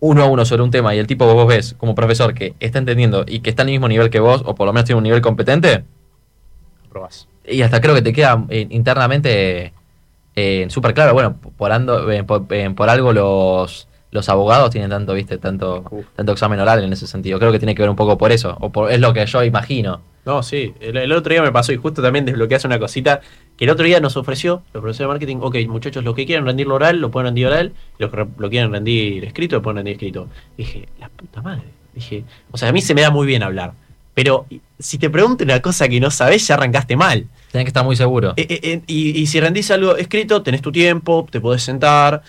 [0.00, 2.78] uno a uno sobre un tema y el tipo vos ves como profesor que está
[2.78, 5.04] entendiendo y que está al mismo nivel que vos, o por lo menos tiene un
[5.04, 5.84] nivel competente,
[6.90, 7.28] probás.
[7.44, 9.72] Y hasta creo que te queda eh, internamente
[10.34, 11.14] eh, súper claro.
[11.14, 16.06] Bueno, por, ando, eh, por, algo los, los abogados tienen tanto, viste, tanto, Uf.
[16.14, 17.38] tanto examen oral en ese sentido.
[17.38, 19.44] Creo que tiene que ver un poco por eso, o por, es lo que yo
[19.44, 20.00] imagino.
[20.26, 20.74] No, sí.
[20.80, 23.20] El, el otro día me pasó y justo también desbloqueas una cosita
[23.56, 25.36] que el otro día nos ofreció los profesores de marketing.
[25.40, 27.72] Ok, muchachos, los que quieran rendir lo oral, lo pueden rendir oral.
[27.98, 30.28] Y los que lo quieren rendir escrito, lo pueden rendir escrito.
[30.58, 31.62] Dije, la puta madre.
[31.94, 33.72] Dije, o sea, a mí se me da muy bien hablar.
[34.14, 34.46] Pero
[34.78, 37.26] si te pregunto una cosa que no sabes, ya arrancaste mal.
[37.52, 38.34] Tenés que estar muy seguro.
[38.36, 42.22] Eh, eh, eh, y, y si rendís algo escrito, tenés tu tiempo, te podés sentar,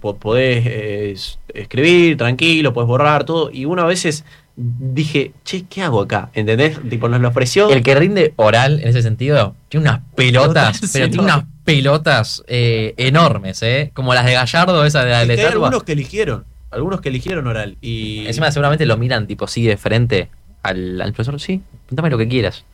[0.00, 3.50] po- podés es- escribir tranquilo, podés borrar todo.
[3.52, 4.24] Y uno a veces
[4.56, 6.30] dije, che, ¿qué hago acá?
[6.34, 6.78] ¿Entendés?
[6.88, 7.70] Tipo, nos lo ofreció.
[7.70, 12.42] El que rinde oral en ese sentido tiene unas pelotas, Pelotas pero tiene unas pelotas
[12.46, 13.90] eh, enormes, ¿eh?
[13.94, 17.76] Como las de Gallardo, esa de la hay algunos que eligieron, algunos que eligieron oral.
[17.80, 20.28] Y Encima seguramente lo miran tipo así de frente
[20.62, 21.40] al, al profesor.
[21.40, 22.64] Sí, pregúntame lo que quieras.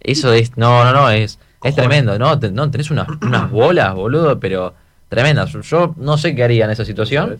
[0.00, 2.36] Eso es, no, no, no, es, es tremendo, ¿no?
[2.36, 4.74] No tenés unas, unas bolas, boludo, pero
[5.08, 5.52] tremendas.
[5.52, 7.38] Yo no sé qué haría en esa situación.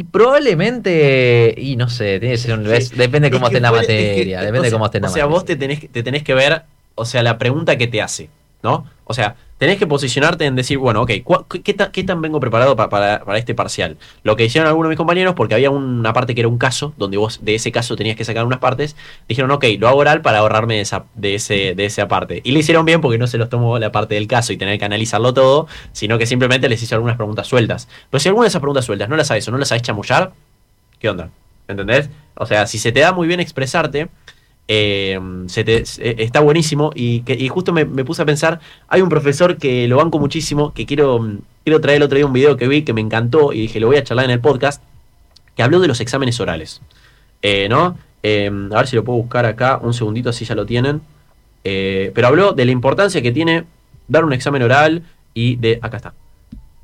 [0.00, 2.94] Y probablemente, y no sé, tiene que ser un- Sí.
[2.96, 5.26] depende cómo esté la materia, o depende sea- cómo esté la O sea, materia.
[5.26, 6.62] vos te tenés, que- te tenés que ver,
[6.94, 8.30] o sea, la pregunta que te hace,
[8.62, 8.86] ¿no?
[9.04, 12.40] O sea, tenés que posicionarte en decir, bueno, ok, ¿cuá- ¿qué, ta- qué tan vengo
[12.40, 13.96] preparado pa- para, para este parcial?
[14.22, 16.92] Lo que hicieron algunos de mis compañeros, porque había una parte que era un caso,
[16.98, 18.96] donde vos de ese caso tenías que sacar unas partes,
[19.28, 22.40] dijeron, ok, lo hago oral para ahorrarme de esa, de ese, de esa parte.
[22.44, 24.78] Y le hicieron bien porque no se los tomó la parte del caso y tener
[24.78, 27.88] que analizarlo todo, sino que simplemente les hizo algunas preguntas sueltas.
[28.10, 30.32] Pero si alguna de esas preguntas sueltas no las sabes o no las sabes chamullar,
[30.98, 31.30] ¿qué onda?
[31.66, 32.10] ¿Entendés?
[32.34, 34.08] O sea, si se te da muy bien expresarte,
[34.68, 36.92] eh, se te- se- está buenísimo.
[36.94, 40.18] Y, que, y justo me, me puse a pensar, hay un profesor que lo banco
[40.18, 41.26] muchísimo, que quiero,
[41.64, 43.86] quiero traer el otro día un video que vi que me encantó y dije, lo
[43.88, 44.82] voy a charlar en el podcast,
[45.56, 46.80] que habló de los exámenes orales.
[47.42, 47.96] Eh, ¿No?
[48.22, 51.00] Eh, a ver si lo puedo buscar acá, un segundito, así ya lo tienen.
[51.64, 53.64] Eh, pero habló de la importancia que tiene
[54.08, 55.02] dar un examen oral
[55.34, 55.78] y de...
[55.82, 56.14] Acá está.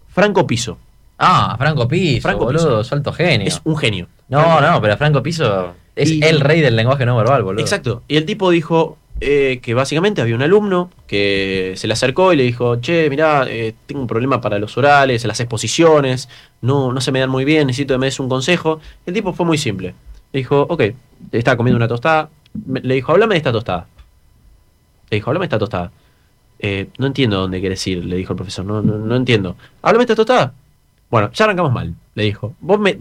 [0.08, 0.78] Franco Piso.
[1.18, 3.46] Ah, Franco Piso, Franco boludo, salto genio.
[3.48, 4.06] Es un genio.
[4.28, 7.60] No, no, pero Franco Piso es Y- el rey del lenguaje no verbal, boludo.
[7.62, 8.02] Exacto.
[8.08, 12.36] Y el tipo dijo eh, que básicamente había un alumno que se le acercó y
[12.36, 16.28] le dijo, che, mirá, eh, tengo un problema para los orales, las exposiciones,
[16.62, 18.80] no, no se me dan muy bien, necesito que me des un consejo.
[19.06, 19.94] El tipo fue muy simple.
[20.32, 20.82] Le dijo, ok,
[21.30, 22.28] estaba comiendo una tostada.
[22.82, 23.86] Le dijo, háblame de esta tostada.
[25.10, 25.92] Le dijo, háblame de esta tostada.
[26.58, 29.56] "Eh, no entiendo dónde quieres ir, le dijo el profesor, no, no, no entiendo.
[29.82, 30.54] Háblame de esta tostada.
[31.10, 32.54] Bueno, ya arrancamos mal, le dijo.
[32.60, 32.98] Vos me,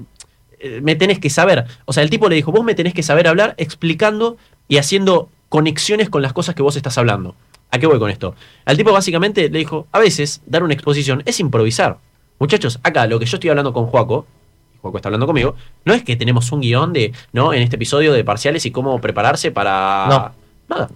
[0.81, 1.65] me tenés que saber.
[1.85, 5.29] O sea, el tipo le dijo, vos me tenés que saber hablar explicando y haciendo
[5.49, 7.35] conexiones con las cosas que vos estás hablando.
[7.71, 8.35] ¿A qué voy con esto?
[8.65, 11.97] Al tipo básicamente le dijo, a veces dar una exposición es improvisar.
[12.39, 14.27] Muchachos, acá lo que yo estoy hablando con Juaco,
[14.75, 17.53] y Juaco está hablando conmigo, no es que tenemos un guion de, ¿no?
[17.53, 20.05] En este episodio de parciales y cómo prepararse para...
[20.07, 20.31] No.
[20.69, 20.89] Nada.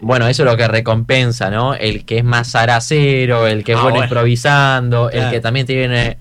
[0.00, 1.74] Bueno, eso es lo que recompensa, ¿no?
[1.74, 4.06] El que es más aracero, el que es Ah, bueno, bueno.
[4.06, 6.18] improvisando, el que también tiene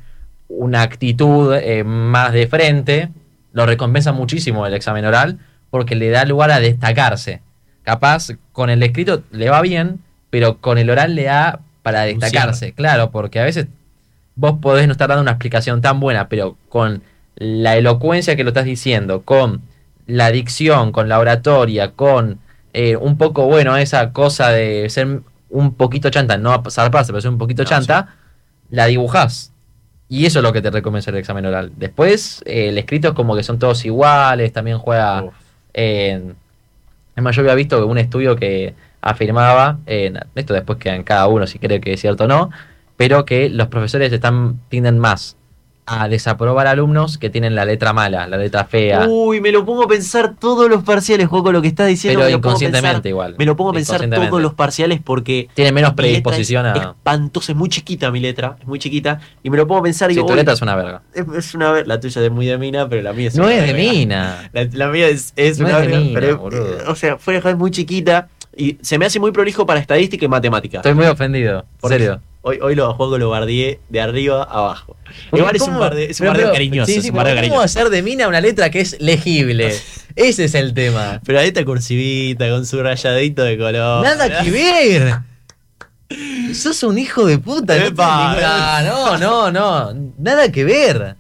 [0.57, 3.09] una actitud eh, más de frente,
[3.51, 5.39] lo recompensa muchísimo el examen oral
[5.69, 7.41] porque le da lugar a destacarse.
[7.83, 12.73] Capaz con el escrito le va bien, pero con el oral le da para destacarse,
[12.73, 13.67] claro, porque a veces
[14.35, 17.03] vos podés no estar dando una explicación tan buena, pero con
[17.35, 19.61] la elocuencia que lo estás diciendo, con
[20.07, 22.39] la dicción, con la oratoria, con
[22.73, 27.31] eh, un poco, bueno, esa cosa de ser un poquito chanta, no zarparse, pero ser
[27.31, 28.15] un poquito No, chanta,
[28.69, 29.52] la dibujás.
[30.13, 31.71] Y eso es lo que te recomienza el examen oral.
[31.76, 35.34] Después, eh, el escrito es como que son todos iguales, también juega Uf.
[35.73, 36.36] en...
[37.15, 41.47] Además, yo había visto un estudio que afirmaba, en, esto después queda en cada uno
[41.47, 42.52] si cree que es cierto o no,
[42.95, 45.36] pero que los profesores están tienden más
[45.85, 49.83] a desaprobar alumnos que tienen la letra mala, la letra fea, Uy, me lo pongo
[49.83, 52.19] a pensar todos los parciales, Juego, lo que estás diciendo.
[52.19, 53.35] pero me lo inconscientemente pensar- igual.
[53.37, 56.83] Me lo pongo a pensar todos los parciales porque Tienen menos predisposición es a...
[56.91, 59.19] espantosa, es muy chiquita mi letra, es muy chiquita.
[59.43, 61.01] Y me lo pongo a pensar y Sí, digo, tu letra es una verga.
[61.13, 63.43] es, es una ver- la tuya es muy de mina, pero la mía es No
[63.43, 63.91] una es de verga.
[63.91, 64.49] mina.
[64.53, 66.77] La, la mía es, es No una es de verga, mina, pero, boludo.
[66.87, 69.81] o sea, fuera de joder, es muy chiquita y se me hace muy prolijo para
[69.81, 70.77] estadística y matemática.
[70.77, 71.59] Estoy muy ofendido.
[71.59, 72.21] En Porque serio.
[72.45, 74.97] Hoy, hoy lo juego lo bardeé de arriba a abajo.
[75.32, 75.79] Igual es un ¿Cómo?
[75.79, 76.91] bardeo, es un bardeo cariñoso.
[76.91, 79.73] sí, es sí, un pero bardeo ¿Cómo hacer de mina una letra que es legible?
[80.17, 81.21] Ese es el tema.
[81.25, 84.03] Pero a esta cursivita con su rayadito de color.
[84.03, 85.19] Nada que ver.
[86.54, 87.76] Sos un hijo de puta.
[87.78, 89.52] No, Epa, tenés ninguna- no, no,
[89.93, 90.12] no.
[90.19, 91.15] Nada que ver.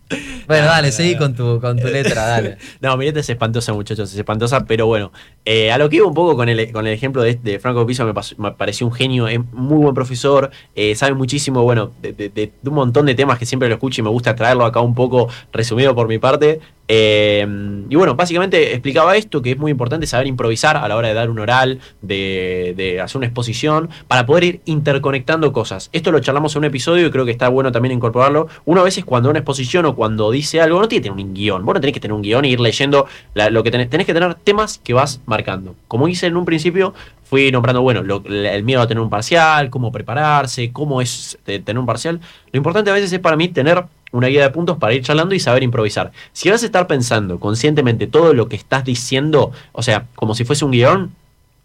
[0.47, 2.57] Bueno, dale, seguí con tu, con tu letra, dale.
[2.81, 5.11] No, mi letra es espantosa, muchachos, es espantosa, pero bueno,
[5.45, 7.85] eh, a lo que iba un poco con el, con el ejemplo de, de Franco
[7.85, 11.91] Piso, me, pasó- me pareció un genio, es muy buen profesor, eh, sabe muchísimo, bueno,
[12.01, 14.35] de, de- de- de un montón de temas que siempre lo escucho y me gusta
[14.35, 16.59] traerlo acá un poco resumido por mi parte.
[16.95, 17.47] Eh,
[17.89, 21.15] y bueno, básicamente explicaba esto, que es muy importante saber improvisar a la hora de
[21.15, 25.89] dar un oral, de, hacer una exposición, para poder ir interconectando cosas.
[25.91, 28.47] Esto lo charlamos en un episodio y creo que está bueno también incorporarlo.
[28.65, 31.33] Uno a veces cuando una exposición o cuando dice algo, no tiene que tener un
[31.33, 31.65] guion.
[31.65, 33.89] Vos no tenés que tener un guion e ir leyendo lo que tenés.
[33.89, 35.75] Tenés que tener temas que vas marcando.
[35.87, 39.71] Como hice en un principio, fui nombrando, bueno, lo- el miedo a tener un parcial,
[39.71, 42.19] cómo prepararse, cómo es eh, tener un parcial.
[42.51, 45.35] Lo importante a veces es para mí tener una guía de puntos para ir charlando
[45.35, 46.11] y saber improvisar.
[46.31, 50.45] Si vas a estar pensando conscientemente todo lo que estás diciendo, o sea, como si
[50.45, 51.15] fuese un guion,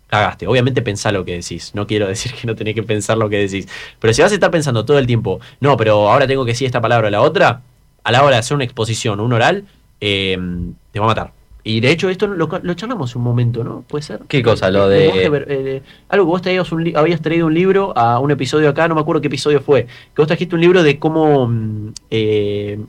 [0.09, 0.47] cagaste.
[0.47, 1.73] Obviamente pensá lo que decís.
[1.75, 3.69] No quiero decir que no tenés que pensar lo que decís.
[4.01, 6.67] Pero si vas a estar pensando todo el tiempo, no, pero ahora tengo que decir
[6.67, 7.63] esta palabra o la otra,
[8.03, 9.67] a la hora de hacer una exposición un oral,
[10.01, 10.39] eh,
[10.91, 11.38] te va a matar.
[11.71, 13.83] Y de hecho, esto lo, lo charlamos un momento, ¿no?
[13.87, 14.21] ¿Puede ser?
[14.27, 14.71] ¿Qué cosa?
[14.71, 17.93] Lo de- lenguaje ver- eh, algo que vos traías un li- habías traído un libro
[17.95, 19.85] a un episodio acá, no me acuerdo qué episodio fue.
[19.85, 22.81] Que vos trajiste un libro de cómo mm, eh,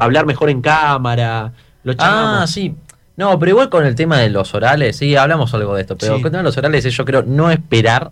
[0.00, 1.52] hablar mejor en cámara.
[1.84, 2.74] Lo Ah, sí.
[3.16, 6.16] No, pero igual con el tema de los orales, sí, hablamos algo de esto, pero
[6.16, 6.22] Sí.
[6.22, 8.10] con el tema de los orales es yo creo no esperar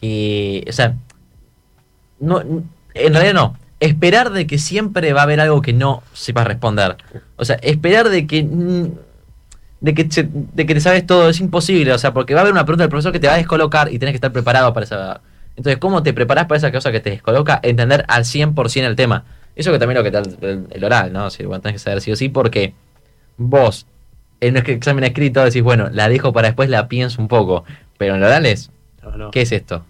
[0.00, 0.94] que, o sea,
[2.18, 6.46] no, en realidad no, esperar de que siempre va a haber algo que no sepas
[6.46, 6.96] responder.
[7.36, 8.46] O sea, esperar de que
[9.80, 12.52] de que, de que te sabes todo es imposible, o sea, porque va a haber
[12.52, 14.84] una pregunta del profesor que te va a descolocar y tenés que estar preparado para
[14.84, 15.20] esa.
[15.56, 17.58] Entonces, ¿cómo te preparás para esa cosa que te descoloca?
[17.62, 19.24] Entender al 100% el tema.
[19.56, 21.28] Eso que también lo que te el, el oral, ¿no?
[21.30, 22.74] Si, bueno, tenés que saber sí o sí, porque
[23.36, 23.86] vos
[24.40, 27.64] en un examen escrito decís, bueno, la dejo para después, la pienso un poco.
[27.98, 28.70] Pero en el oral es,
[29.02, 29.30] No, no.
[29.30, 29.84] ¿qué es esto?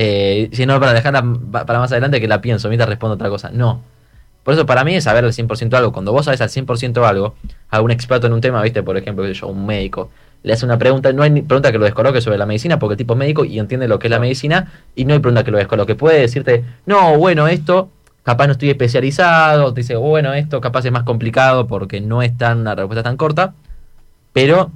[0.00, 3.28] Eh, si no, para dejarla pa- para más adelante que la pienso, mientras respondo otra
[3.28, 3.50] cosa.
[3.52, 3.82] No.
[4.44, 5.92] Por eso para mí es saber al 100% algo.
[5.92, 7.34] Cuando vos sabes al 100% algo,
[7.68, 10.10] a un experto en un tema, viste, por ejemplo, yo, un médico,
[10.44, 12.92] le hace una pregunta, no hay ni pregunta que lo descoloque sobre la medicina porque
[12.94, 15.42] el tipo es médico y entiende lo que es la medicina y no hay pregunta
[15.42, 15.96] que lo descoloque.
[15.96, 17.90] Puede decirte, no, bueno, esto
[18.22, 22.36] capaz no estoy especializado, te dice, bueno, esto capaz es más complicado porque no es
[22.38, 23.52] tan una respuesta tan corta,
[24.32, 24.70] pero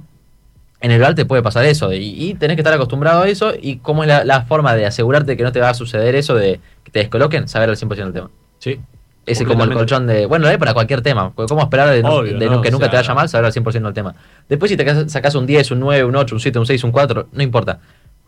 [0.83, 1.97] en el oral te puede pasar eso y,
[2.29, 5.35] y tenés que estar acostumbrado a eso y cómo es la, la forma de asegurarte
[5.35, 8.13] que no te va a suceder eso de que te descoloquen, saber al 100% del
[8.13, 8.29] tema.
[8.59, 8.79] Sí.
[9.25, 10.25] Ese como el colchón de.
[10.25, 11.31] Bueno, es para cualquier tema.
[11.33, 12.61] ¿Cómo esperar de, Obvio, de ¿no?
[12.61, 14.13] que nunca te sea- vaya mal saber al 100% del tema?
[14.49, 16.91] Después, si te sacas un 10, un 9, un 8, un 7, un 6, un
[16.91, 17.79] 4, no importa.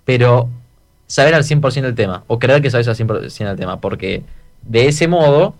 [0.06, 0.48] Pero
[1.06, 2.24] saber al 100% del tema.
[2.28, 3.82] O creer que sabes al 100% del tema.
[3.82, 4.24] Porque
[4.62, 5.54] de ese modo,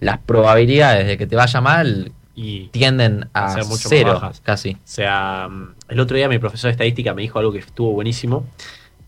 [0.00, 4.40] las probabilidades de que te vaya mal Y tienden a Ser mucho más bajas.
[4.40, 4.72] casi.
[4.72, 7.92] O sea, mm, el otro día mi profesor de estadística me dijo algo que estuvo
[7.92, 8.44] buenísimo,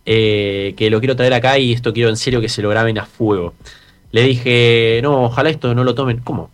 [0.04, 2.98] eh, que lo quiero traer acá y esto quiero en serio que se lo graben
[2.98, 3.54] a fuego.
[4.12, 6.18] Le dije, no, ojalá esto no lo tomen.
[6.18, 6.50] ¿Cómo?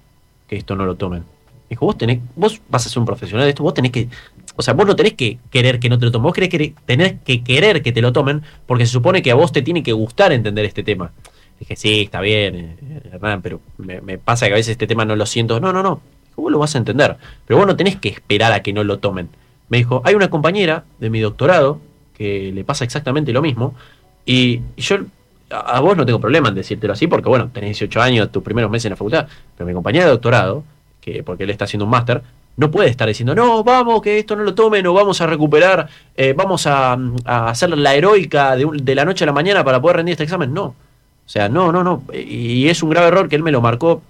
[0.48, 1.24] Que esto no lo tomen.
[1.68, 4.08] Dijo, vos tenés, vos vas a ser un profesional de esto, vos tenés que,
[4.56, 6.74] o sea, vos no tenés que querer que no te lo tomen, vos querés que,
[6.84, 9.82] tenés que querer que te lo tomen, porque se supone que a vos te tiene
[9.82, 11.12] que gustar entender este tema.
[11.58, 15.04] Dije, sí, está bien, eh, Hernán, pero me, me pasa que a veces este tema
[15.04, 15.60] no lo siento.
[15.60, 16.00] No, no, no.
[16.36, 17.16] Vos lo vas a entender.
[17.46, 19.28] Pero vos no tenés que esperar a que no lo tomen.
[19.68, 21.78] Me dijo, hay una compañera de mi doctorado
[22.16, 23.74] que le pasa exactamente lo mismo.
[24.26, 24.96] Y, yo,
[25.50, 28.42] a, a vos no tengo problema en decírtelo así, porque bueno, tenés 18 años, tus
[28.42, 29.26] primeros meses en la facultad.
[29.56, 30.64] Pero mi compañera de doctorado,
[31.00, 32.22] que porque él está haciendo un máster,
[32.56, 35.88] no puede estar diciendo, no, vamos, que esto no lo tomen, o vamos a recuperar,
[36.16, 36.92] eh, vamos a,
[37.24, 40.12] a hacer la heroica de, un- de la noche a la mañana para poder rendir
[40.12, 40.52] este examen.
[40.52, 40.64] No.
[40.64, 40.74] O
[41.28, 42.02] sea, no, no, no.
[42.12, 44.02] Y es un grave error que él me lo marcó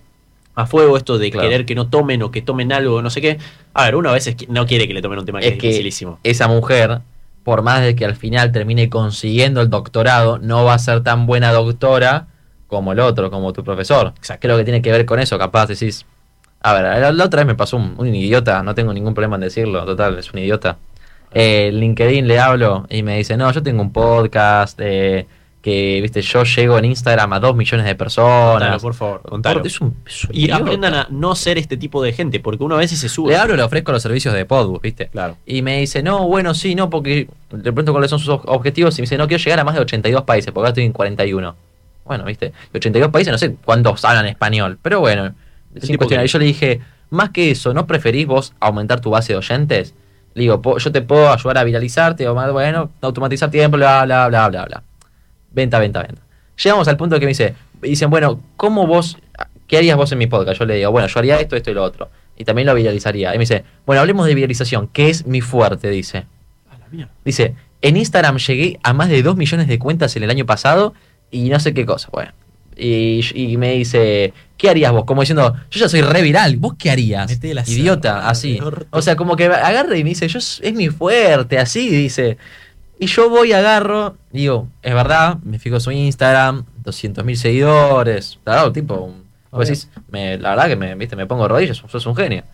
[0.54, 1.48] a fuego esto de Claro.
[1.48, 3.38] querer que no tomen o que tomen algo, no sé qué.
[3.74, 5.58] A ver, uno a veces no quiere que le tomen un tema que es, Es
[5.58, 6.18] que dificilísimo.
[6.22, 7.00] esa mujer,
[7.44, 11.26] por más de que al final termine consiguiendo el doctorado, no va a ser tan
[11.26, 12.26] buena doctora
[12.66, 14.12] como el otro, como tu profesor.
[14.16, 14.40] Exacto.
[14.46, 16.04] Creo que tiene que ver con eso, capaz decís.
[16.64, 19.34] A ver, la, la otra vez me pasó un, un idiota, no tengo ningún problema
[19.36, 20.78] en decirlo, total, es un idiota.
[21.34, 25.26] Eh, LinkedIn le hablo y me dice, no, yo tengo un podcast, eh,
[25.62, 28.52] que, viste, yo llego en Instagram a dos millones de personas.
[28.58, 29.62] Contalo, por favor, contalo.
[29.64, 30.56] Es un- es un Y idiota.
[30.62, 33.30] aprendan a no ser este tipo de gente, porque uno a veces se sube.
[33.30, 35.06] Le hablo y le ofrezco los servicios de Podbus, viste.
[35.06, 35.36] Claro.
[35.46, 38.98] Y me dice, no, bueno, sí, no, porque le pregunto cuáles son sus ob- objetivos
[38.98, 40.92] y me dice, no, quiero llegar a más de 82 países, porque ahora estoy en
[40.92, 41.54] 41.
[42.04, 45.32] Bueno, viste, de 82 países, no sé cuántos hablan español, pero bueno,
[45.80, 46.24] sin cuestionar.
[46.24, 49.38] que- Y yo le dije, más que eso, ¿no preferís vos aumentar tu base de
[49.38, 49.94] oyentes?
[50.34, 54.26] Le digo, yo te puedo ayudar a viralizarte, o más, bueno, automatizar tiempo, bla, bla,
[54.28, 54.82] bla, bla, bla.
[55.52, 56.22] Venta, venta, venta.
[56.62, 59.18] Llegamos al punto que me dice, dicen, bueno, ¿cómo vos,
[59.66, 60.58] qué harías vos en mi podcast?
[60.58, 62.10] Yo le digo, bueno, yo haría esto, esto y lo otro.
[62.36, 63.34] Y también lo viralizaría.
[63.34, 66.26] Y me dice, bueno, hablemos de viralización, que es mi fuerte, dice.
[67.24, 70.94] Dice, en Instagram llegué a más de 2 millones de cuentas en el año pasado
[71.30, 72.08] y no sé qué cosa.
[72.12, 72.32] Bueno.
[72.76, 75.04] Y, y me dice, ¿qué harías vos?
[75.04, 77.30] Como diciendo, yo ya soy re viral, ¿vos qué harías?
[77.68, 78.58] Idiota, así.
[78.90, 82.38] O sea, como que agarra y me dice, yo es mi fuerte, así, dice.
[83.02, 88.70] Y yo voy, agarro, digo, es verdad, me fijo su Instagram, 200 mil seguidores, claro,
[88.70, 89.12] tipo,
[89.50, 92.44] vos decís, me- la verdad que me, viste, me pongo rodillas, sos un genio.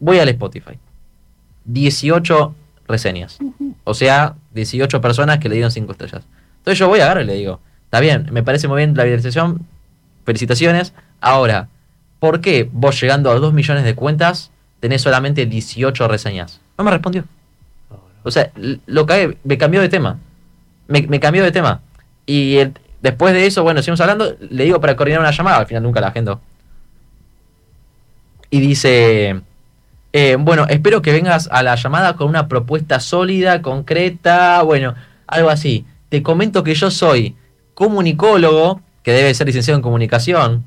[0.00, 0.76] Voy al Spotify.
[1.66, 2.54] 18
[2.88, 3.38] reseñas.
[3.84, 6.24] O sea, 18 personas que le dieron 5 estrellas.
[6.58, 9.04] Entonces yo voy a agarrar y le digo, está bien, me parece muy bien la
[9.04, 9.66] viralización,
[10.24, 10.94] felicitaciones.
[11.20, 11.68] Ahora,
[12.18, 16.60] ¿por qué vos llegando a 2 millones de cuentas tenés solamente 18 reseñas?
[16.76, 17.24] No me respondió.
[18.28, 18.50] O sea,
[18.86, 20.18] lo cagué, me cambió de tema.
[20.86, 21.80] Me, cambió de tema.
[22.26, 22.58] Y
[23.02, 26.00] después de eso, bueno, seguimos hablando, le digo para coordinar una llamada, al final nunca
[26.00, 26.40] la agendo.
[28.50, 29.40] Y dice,
[30.12, 34.94] eh, bueno, espero que vengas a la llamada con una propuesta sólida, concreta, bueno,
[35.26, 35.84] algo así.
[36.08, 37.34] Te comento que yo soy
[37.74, 40.64] comunicólogo, que debe ser licenciado en comunicación.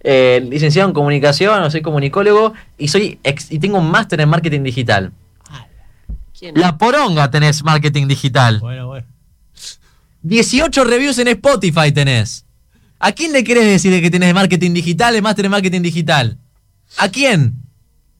[0.00, 4.28] Eh, licenciado en comunicación, o soy comunicólogo, y soy ex- y tengo un máster en
[4.28, 5.10] marketing digital.
[6.38, 6.54] ¿Quién?
[6.58, 8.60] La poronga tenés marketing digital.
[8.60, 9.06] Bueno, bueno.
[10.22, 12.44] 18 reviews en Spotify tenés.
[12.98, 16.38] ¿A quién le querés decir que tenés marketing digital, el máster en marketing digital?
[16.98, 17.54] ¿A quién?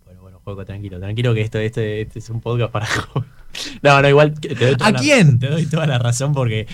[0.04, 2.86] Bueno, bueno, juego tranquilo, tranquilo que esto, este, este es un podcast para
[3.82, 5.38] No, no, igual te doy toda ¿A la- quién?
[5.38, 6.66] Te doy toda la razón porque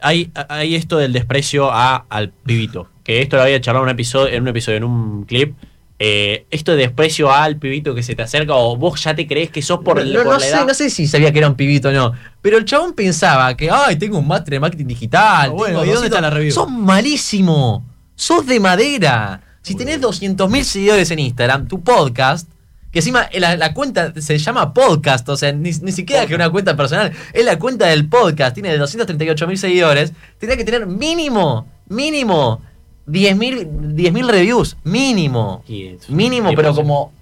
[0.00, 2.90] hay, hay esto del desprecio a, al pibito.
[3.04, 5.56] Que esto lo había charlado en un episodio, en un episodio, en un clip.
[5.98, 9.48] Eh, esto de desprecio al pibito que se te acerca o vos ya te crees
[9.50, 10.66] que sos por, el no, por no la sé, edad.
[10.66, 12.12] no sé si sabía que era un pibito o no.
[12.42, 15.48] Pero el chabón pensaba que, ay, tengo un máster en marketing digital.
[15.50, 16.04] Ah, bueno, ¿y dónde 200".
[16.06, 16.52] está la review?
[16.52, 17.84] Sos malísimo.
[18.14, 19.40] Sos de madera.
[19.62, 20.36] Si Muy tenés bien.
[20.36, 22.48] 200.000 seguidores en Instagram, tu podcast,
[22.92, 26.50] que encima la, la cuenta se llama podcast, o sea, ni, ni siquiera que una
[26.50, 32.62] cuenta personal, es la cuenta del podcast, tiene 238.000 seguidores, tendría que tener mínimo, mínimo,
[33.06, 35.62] 10.000 10.000 reviews, mínimo.
[35.68, 37.12] Es- Mínimo, pero como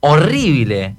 [0.00, 0.96] horrible.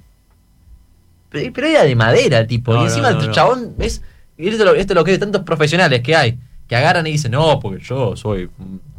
[1.29, 2.73] Pero, pero era de madera, tipo.
[2.73, 4.01] No, y encima no, no, el chabón, ¿ves?
[4.37, 6.37] Y esto, es lo- esto es lo que hay de tantos profesionales que hay.
[6.67, 8.49] Que agarran y dicen, no, porque yo soy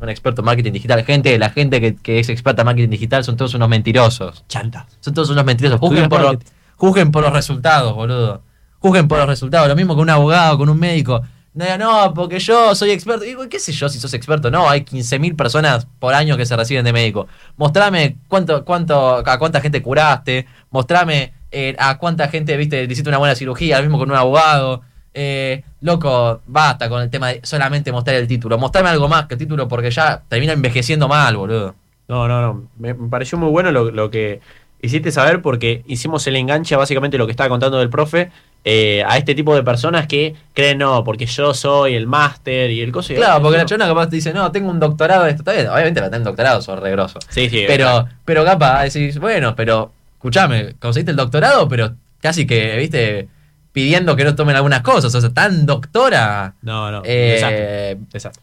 [0.00, 1.02] un experto en marketing digital.
[1.04, 4.44] Gente, la gente que, que es experta en marketing digital son todos unos mentirosos.
[4.46, 4.86] Chanta.
[5.00, 5.80] Son todos unos mentirosos.
[5.80, 6.50] Juzguen por, lo- marketing.
[6.76, 8.42] juzguen por los resultados, boludo.
[8.78, 9.68] Juzguen por los resultados.
[9.68, 11.22] Lo mismo que un abogado, con un médico.
[11.54, 13.24] No, no, porque yo soy experto.
[13.24, 14.50] Digo, ¿qué sé yo si sos experto?
[14.50, 17.28] No, hay 15.000 personas por año que se reciben de médico.
[17.56, 20.46] Mostrame cuánto, cuánto, a cuánta gente curaste.
[20.70, 24.80] Mostrame eh, a cuánta gente, viste, hiciste una buena cirugía, lo mismo con un abogado.
[25.12, 28.56] Eh, loco, basta con el tema de solamente mostrar el título.
[28.56, 31.74] Mostrame algo más que el título porque ya termina envejeciendo mal, boludo.
[32.08, 32.68] No, no, no.
[32.78, 34.40] Me, me pareció muy bueno lo, lo que
[34.80, 38.30] hiciste saber porque hicimos el enganche a básicamente lo que estaba contando del profe
[38.64, 42.80] eh, a este tipo de personas que creen, no, porque yo soy el máster y
[42.80, 43.12] el coso.
[43.12, 45.42] y Claro, porque la chona capaz te dice, no, tengo un doctorado de esto.
[45.42, 47.18] Está bien, obviamente para tener un doctorado sos regroso.
[47.28, 47.64] Sí, sí.
[47.66, 53.28] Pero, pero capaz decís, bueno, pero escuchame, conseguiste el doctorado, pero casi que, viste,
[53.72, 55.12] pidiendo que no tomen algunas cosas.
[55.12, 56.54] O sea, tan doctora.
[56.62, 57.02] No, no.
[57.04, 58.42] eh, desastre, desastre.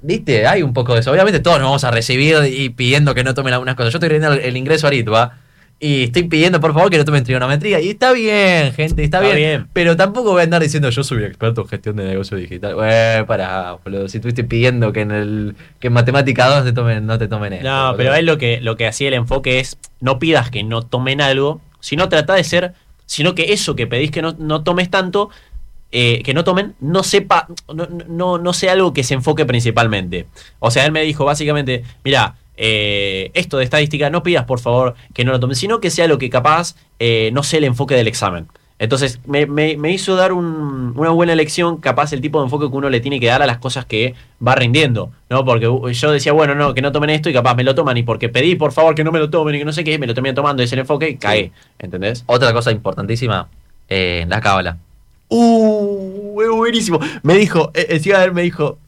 [0.00, 1.12] Viste, hay un poco de eso.
[1.12, 3.92] Obviamente todos nos vamos a recibir y pidiendo que no tomen algunas cosas.
[3.92, 5.38] Yo estoy pidiendo el, el ingreso a Aritba
[5.78, 7.80] y estoy pidiendo por favor que no tomen trigonometría.
[7.80, 9.68] Y está bien, gente, está, Está bien, bien.
[9.74, 12.74] Pero tampoco voy a andar diciendo yo soy experto en gestión de negocio digital.
[12.74, 14.08] Güey, para, boludo.
[14.08, 17.52] Si estuviste pidiendo que en el que en matemática 2 te tomen, no te tomen
[17.52, 17.68] esto.
[17.68, 17.96] No, boludo.
[17.98, 21.20] pero él lo que, lo que hacía el enfoque es no pidas que no tomen
[21.20, 22.72] algo, sino trata de ser,
[23.04, 25.28] sino que eso que pedís que no, no tomes tanto,
[25.92, 30.26] eh, que no tomen, no sepa, no, no, no sea algo que se enfoque principalmente.
[30.58, 34.94] O sea, él me dijo básicamente, mira, eh, esto de estadística, no pidas por favor
[35.14, 37.94] que no lo tomen, sino que sea lo que capaz eh, no sea el enfoque
[37.94, 38.46] del examen.
[38.78, 42.68] Entonces me, me- me hizo dar un- una buena lección, capaz el tipo de enfoque
[42.70, 44.14] que uno le tiene que dar a las cosas que
[44.46, 45.46] va rindiendo, ¿no?
[45.46, 45.64] Porque
[45.94, 48.28] yo decía, bueno, no, que no tomen esto y capaz me lo toman y porque
[48.28, 50.12] pedí por favor que no me lo tomen y que no sé qué, me lo
[50.12, 52.22] terminan tomando, es el enfoque y cae, ¿entendés?
[52.26, 53.48] Otra cosa importantísima,
[53.88, 54.76] eh, la cábala.
[55.28, 57.00] Uh, buenísimo.
[57.22, 58.78] Me dijo, eh, encima de él me dijo,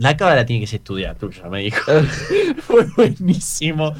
[0.00, 1.92] la cábala tiene que ser estudiar tuya, me dijo.
[2.62, 3.92] Fue buenísimo.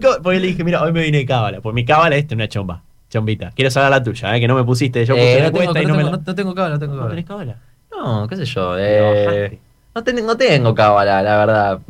[0.00, 2.48] Cá- porque le dije, mira, hoy me vine de cábala, pues mi cábala es una
[2.48, 3.50] chomba, chombita.
[3.54, 5.62] Quiero saber la tuya, eh, que no me pusiste, yo puse Eh, la no, tengo,
[5.70, 6.16] encuesta y no no me tengo- la...
[6.18, 7.10] no- no tengo cábala, no tengo ¿No cábala.
[7.14, 7.56] tenés cábala?
[7.90, 8.76] No, qué sé yo.
[8.78, 9.58] Eh,
[9.94, 11.80] no, ten- no tengo cábala, la verdad.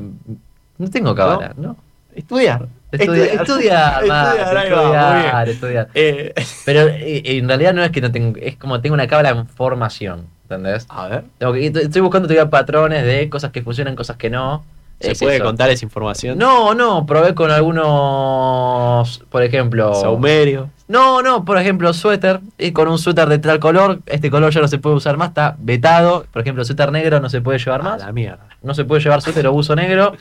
[0.79, 1.77] No tengo cábala, ¿no?
[2.15, 2.67] Estudiar.
[2.91, 5.89] Estudiar, estudiar, más, Estudiar, ahí va, estudiar, estudiar.
[5.95, 6.33] Eh,
[6.65, 9.47] Pero eh, en realidad no es que no tengo, es como tengo una cábala en
[9.47, 10.87] formación, ¿entendés?
[10.89, 11.25] a ver.
[11.39, 14.65] Tengo que- estoy buscando todavía patrones de cosas que funcionan, cosas que no.
[15.01, 15.45] ¿Se Es puede eso.
[15.45, 16.39] contar esa información?
[16.39, 19.95] No, no, probé con algunos, por ejemplo...
[19.95, 20.71] Saumerio.
[20.89, 24.61] No, no, por ejemplo, suéter, y con un suéter de tal color, este color ya
[24.61, 26.27] no se puede usar más, está vetado.
[26.33, 28.01] Por ejemplo, suéter negro no se puede llevar más.
[28.01, 28.41] la mierda.
[28.63, 30.15] No se puede llevar suéter o buzo negro,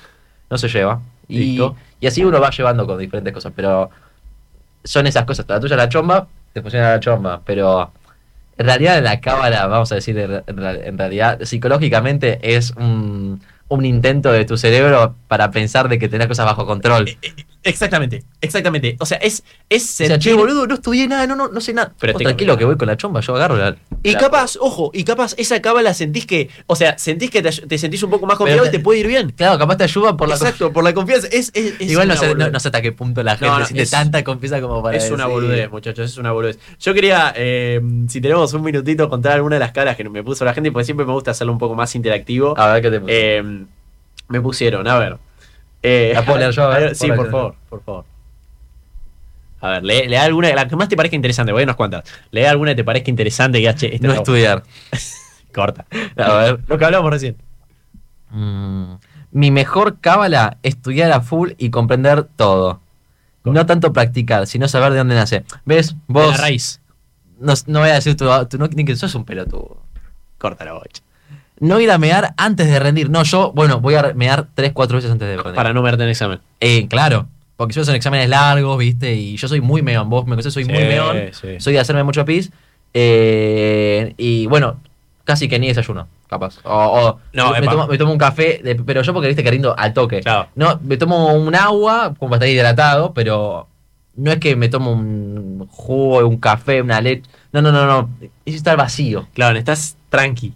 [0.50, 1.00] no se lleva.
[1.28, 1.76] Y, Listo.
[2.00, 3.90] y así uno va llevando con diferentes cosas, pero
[4.84, 5.46] son esas cosas.
[5.48, 7.92] La tuya la chomba, te funciona la chomba, pero
[8.58, 13.86] en realidad la cábala, vamos a decir, en, re- en realidad psicológicamente es un, un
[13.86, 17.18] intento de tu cerebro para pensar de que tenés cosas bajo control.
[17.68, 18.96] Exactamente, exactamente.
[19.00, 21.62] O sea, es, es O sea, sentir- che, boludo, no estudié nada, no, no, no
[21.62, 21.94] sé nada.
[22.00, 23.76] Pero tranquilo que voy con la chomba, yo agarro la.
[24.04, 27.50] Y la- capaz, ojo, y capaz esa cábala sentís que, o sea, sentís que te,
[27.52, 29.32] te sentís un poco más confiado Pero y te- puede ir bien.
[29.32, 31.28] Claro, capaz te ayuda por la Exacto, por la confianza.
[31.28, 33.60] Es, es, es Igual no sé, no, no sé hasta qué punto la gente No,
[33.60, 36.58] no, siente es- tanta confianza como para Es una boludez, muchachos, es una boludez.
[36.80, 40.46] Yo quería, eh, si tenemos un minutito, contar alguna de las caras que me puso
[40.46, 42.58] la gente, porque siempre me gusta hacerlo un poco más interactivo.
[42.58, 43.12] A ver qué te puso.
[43.14, 43.44] Eh,
[44.30, 45.18] me pusieron, a ver.
[45.90, 46.64] Eh, ¿La puedo leer yo?
[46.64, 48.06] A ver, sí, por favor, por favor.
[49.62, 52.04] A ver, lee, lee alguna, la que más te parezca interesante, voy a unas cuantas.
[52.32, 54.64] Lee alguna que te parezca interesante, che, esta no estudiar.
[55.54, 55.86] Corta.
[56.18, 56.60] A ver.
[56.68, 57.38] Lo que hablamos recién.
[58.30, 58.96] Mm,
[59.32, 62.82] mi mejor cábala, estudiar a full y comprender todo.
[63.44, 65.46] No tanto practicar, sino saber de dónde nace.
[65.66, 65.94] ¿Ves?
[65.94, 66.32] De Vos.
[66.32, 66.82] la raíz.
[67.40, 69.78] No, no voy a decir tu, tu- no, ni que sos un pelotudo.
[70.38, 71.02] Corta la bocha.
[71.60, 73.10] No ir a mear antes de rendir.
[73.10, 75.56] No, yo, bueno, voy a mear 3, 4 veces antes de rendir.
[75.56, 76.40] Para no verte en examen.
[76.60, 77.28] Eh, claro.
[77.56, 79.16] Porque yo son exámenes largos, ¿viste?
[79.16, 80.10] Y yo soy muy meón.
[80.10, 81.18] Vos me conocés, soy muy meón.
[81.32, 81.60] sí.
[81.60, 82.52] Soy de hacerme mucho pis.
[82.94, 84.80] Eh, y bueno,
[85.24, 86.60] casi que ni desayuno, capaz.
[86.64, 89.52] O, o No, me, tomo, me tomo un café, de- pero yo porque viste que
[89.52, 90.22] rindo al toque.
[90.22, 90.50] Claro.
[90.56, 93.68] No, me tomo un agua como para estar hidratado, pero
[94.16, 97.24] no es que me tomo un jugo, un café, una leche.
[97.52, 98.10] No, no, no, no.
[98.46, 99.28] Es estar vacío.
[99.34, 100.54] Claro, estás tranqui.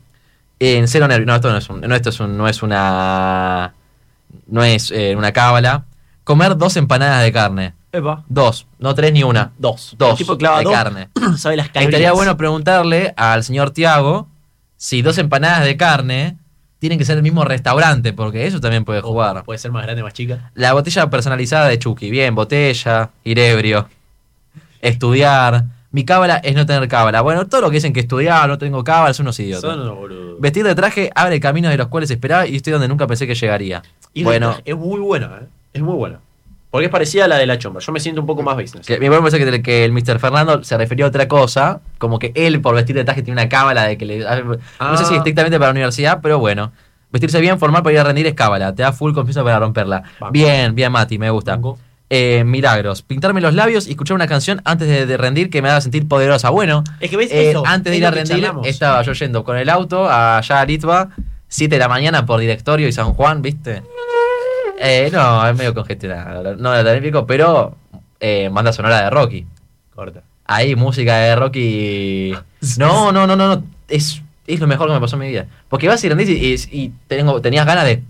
[0.63, 1.25] En cero nervios.
[1.27, 3.73] No, esto no es, un- no, esto es un- no es una.
[4.47, 5.85] No es eh, una cábala.
[6.23, 7.73] Comer dos empanadas de carne.
[7.91, 8.23] Epa.
[8.29, 9.51] Dos, no tres ni una.
[9.57, 9.95] Dos.
[9.97, 11.09] Dos El tipo clava de dos, carne.
[11.37, 11.85] sabe las calorías.
[11.89, 14.27] estaría bueno preguntarle al señor Tiago
[14.77, 16.37] si dos empanadas de carne
[16.79, 19.43] tienen que ser el mismo restaurante, porque eso también puede jugar.
[19.43, 20.51] Puede ser más grande, más chica.
[20.55, 22.09] La botella personalizada de Chucky.
[22.11, 23.87] Bien, botella, ir ebrio,
[24.81, 25.65] estudiar.
[25.91, 27.21] Mi cábala es no tener cábala.
[27.21, 29.69] Bueno, todo lo que dicen que estudiar, no tengo cábala, son unos idiotas.
[29.69, 30.39] Son unos boludos.
[30.39, 33.35] Vestir de traje abre caminos de los cuales esperaba y estoy donde nunca pensé que
[33.35, 33.81] llegaría.
[34.13, 35.47] Y bueno, es muy buena, ¿eh?
[35.73, 36.19] Es muy buena.
[36.69, 37.81] Porque es parecida a la de la chomba.
[37.81, 38.87] Yo me siento un poco más business.
[38.87, 40.19] que, me parece que, que el Mr.
[40.19, 43.49] Fernando se refería a otra cosa, como que él por vestir de traje tiene una
[43.49, 44.19] cábala de que le...
[44.19, 45.17] No sé si Ah.
[45.17, 46.71] estrictamente para la universidad, pero bueno.
[47.11, 48.73] Vestirse bien, formal para ir a rendir es cábala.
[48.73, 50.01] Te da full confianza para romperla.
[50.17, 50.31] Banco.
[50.31, 51.55] Bien, bien, Mati, me gusta.
[51.55, 51.77] Banco.
[52.13, 53.03] Eh, milagros.
[53.03, 56.09] Pintarme los labios y escuchar una canción antes de, de rendir que me haga sentir
[56.09, 56.49] poderosa.
[56.49, 57.63] Bueno, Es que ves eh, eso.
[57.65, 58.67] antes de ir a lo rendir, charlamos.
[58.67, 61.07] estaba yo yendo con el auto allá a Litva,
[61.47, 63.81] 7 de la mañana por directorio y San Juan, ¿viste?
[64.77, 66.55] Eh, no, es medio congestionado.
[66.57, 67.77] No de pico, pero
[68.19, 69.45] eh, banda sonora de Rocky.
[69.95, 70.21] Corta.
[70.45, 72.33] Ahí, música de Rocky.
[72.77, 73.63] No, no, no, no, no.
[73.87, 75.45] Es, es lo mejor que me pasó en mi vida.
[75.69, 76.33] Porque vas y rendís y,
[76.73, 78.03] y- y tengo, tenías ganas de.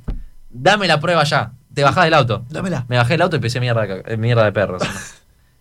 [0.49, 1.51] Dame la prueba ya.
[1.73, 2.45] Te bajás del auto.
[2.49, 2.85] Dámela.
[2.89, 4.83] Me bajé del auto y empecé mierda, de mierda de perros.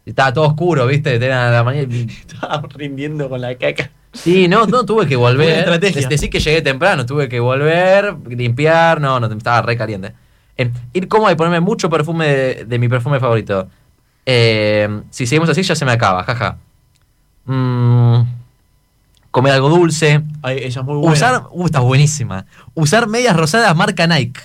[0.05, 1.15] Y Estaba todo oscuro, ¿viste?
[1.15, 1.89] Era la mañana.
[1.95, 3.91] Estaba rindiendo con la caca.
[4.13, 5.59] Sí, no, no, tuve que volver.
[5.59, 6.09] Estrategia.
[6.09, 10.15] Decir que llegué temprano, tuve que volver, limpiar, no, no, estaba re caliente.
[10.57, 13.69] Eh, ir cómodo y ponerme mucho perfume de, de mi perfume favorito.
[14.27, 16.59] Eh, si seguimos así ya se me acaba, jaja.
[17.47, 18.23] Mm,
[19.31, 20.23] comer algo dulce.
[20.43, 21.13] Ay, ella es muy buena.
[21.13, 22.47] Usar, uh, está buenísima.
[22.75, 24.41] Usar medias rosadas marca Nike.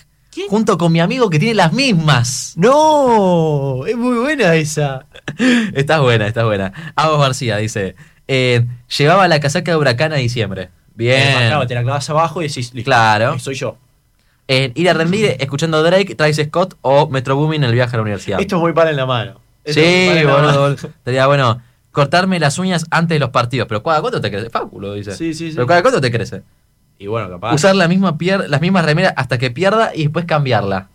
[0.49, 2.53] Junto con mi amigo que tiene las mismas.
[2.55, 5.05] No, es muy buena esa.
[5.73, 6.93] Está buena, está buena.
[6.95, 7.95] Agos García dice:
[8.27, 8.65] eh,
[8.97, 10.69] Llevaba la casaca de huracán a diciembre.
[10.93, 11.19] Bien.
[11.21, 13.37] Eh, claro, te la clavas abajo y decís, listo, Claro.
[13.39, 13.77] Soy yo.
[14.47, 17.97] Eh, ir a rendir escuchando Drake, Travis Scott o Metro Boomin en el viaje a
[17.97, 18.39] la universidad.
[18.39, 19.41] Esto es muy para en la mano.
[19.63, 20.71] Esto sí, boludo.
[20.73, 21.61] Estaría bueno.
[21.91, 23.67] Cortarme las uñas antes de los partidos.
[23.69, 24.49] Pero ¿cada cuánto te crece?
[24.49, 25.15] Fábulo, dice.
[25.15, 25.55] Sí, sí, sí.
[25.55, 26.43] Pero ¿cada cuánto te crece?
[26.97, 27.53] Y bueno, capaz.
[27.53, 30.87] Usar la misma pier las mismas remeras hasta que pierda y después cambiarla.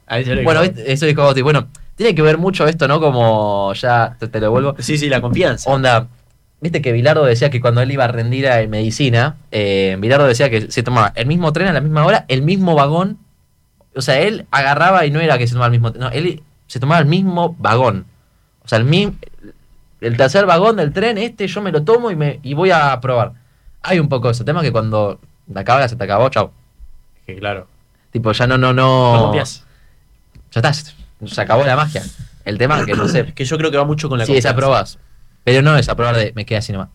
[0.45, 0.91] Bueno, ¿viste?
[0.93, 1.43] eso dijo Bauti.
[1.43, 3.01] Bueno, tiene que ver mucho esto, ¿no?
[3.01, 4.75] Como ya te, te lo vuelvo.
[4.79, 5.71] Sí, sí, la confianza.
[5.71, 6.09] Onda,
[6.61, 10.49] viste que Bilardo decía que cuando él iba a rendir a medicina, eh, Bilardo decía
[10.49, 13.19] que se tomaba el mismo tren a la misma hora, el mismo vagón.
[13.95, 16.81] O sea, él agarraba y no era que se tomaba el mismo No, él se
[16.81, 18.07] tomaba el mismo vagón.
[18.65, 19.17] O sea, el mismo.
[20.01, 22.99] El tercer vagón del tren, este yo me lo tomo y, me, y voy a
[23.03, 23.35] probar.
[23.83, 25.21] Hay un poco ese tema que cuando
[25.53, 26.53] la acaba se te acabó, chao.
[27.27, 27.67] Que claro.
[28.11, 29.15] Tipo, ya no, no, no.
[29.15, 29.65] No confías.
[30.53, 32.03] Ya está, se acabó la magia.
[32.45, 33.33] El tema que no sé.
[33.35, 34.49] Que yo creo que va mucho con la Sí, confianza.
[34.49, 34.99] desaprobas.
[35.45, 36.89] Pero no desaprobar de me queda así nomás.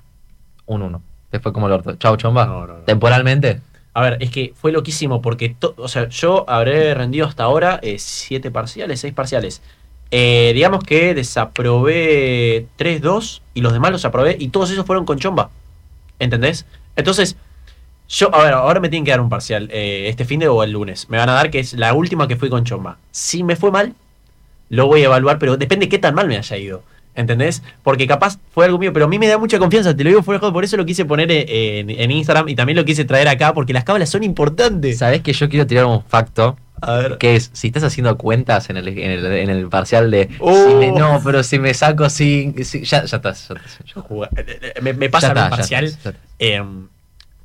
[0.66, 1.02] Un uno.
[1.32, 1.96] Después como el orto.
[1.96, 2.46] Chau, chomba.
[2.46, 2.84] No, no, no.
[2.84, 3.62] Temporalmente.
[3.94, 7.96] A ver, es que fue loquísimo porque, o sea, yo habré rendido hasta ahora eh,
[7.98, 9.62] siete parciales, seis parciales.
[10.12, 15.18] Eh, digamos que desaprobé 3-2 y los demás los aprobé y todos esos fueron con
[15.20, 15.50] chomba.
[16.20, 16.66] ¿Entendés?
[16.96, 17.38] Entonces,
[18.08, 20.64] yo, a ver, ahora me tienen que dar un parcial eh, este fin de o
[20.64, 21.10] el lunes.
[21.10, 22.98] Me van a dar que es la última que fui con chomba.
[23.12, 23.94] Si me fue mal,
[24.70, 26.84] lo voy a evaluar, pero depende qué tan mal me haya ido.
[27.18, 27.64] ¿Entendés?
[27.82, 30.22] Porque capaz fue algo mío, pero a mí me da mucha confianza, te lo digo
[30.22, 32.84] fuera de juego, por eso lo quise poner eh, en, en Instagram y también lo
[32.84, 34.98] quise traer acá, porque las cábalas son importantes.
[34.98, 37.18] Sabés que yo quiero tirar un facto A ver.
[37.18, 40.28] Que es, si estás haciendo cuentas en el, en el, en el parcial de.
[40.40, 40.68] Oh.
[40.68, 42.66] si me- no, pero si me saco sin.
[42.66, 43.48] si- ya, ya estás.
[43.48, 45.98] Ya estás, ya- Juga- eh, eh, Me, me pasa ya está, ya parcial.
[46.40, 46.64] eh,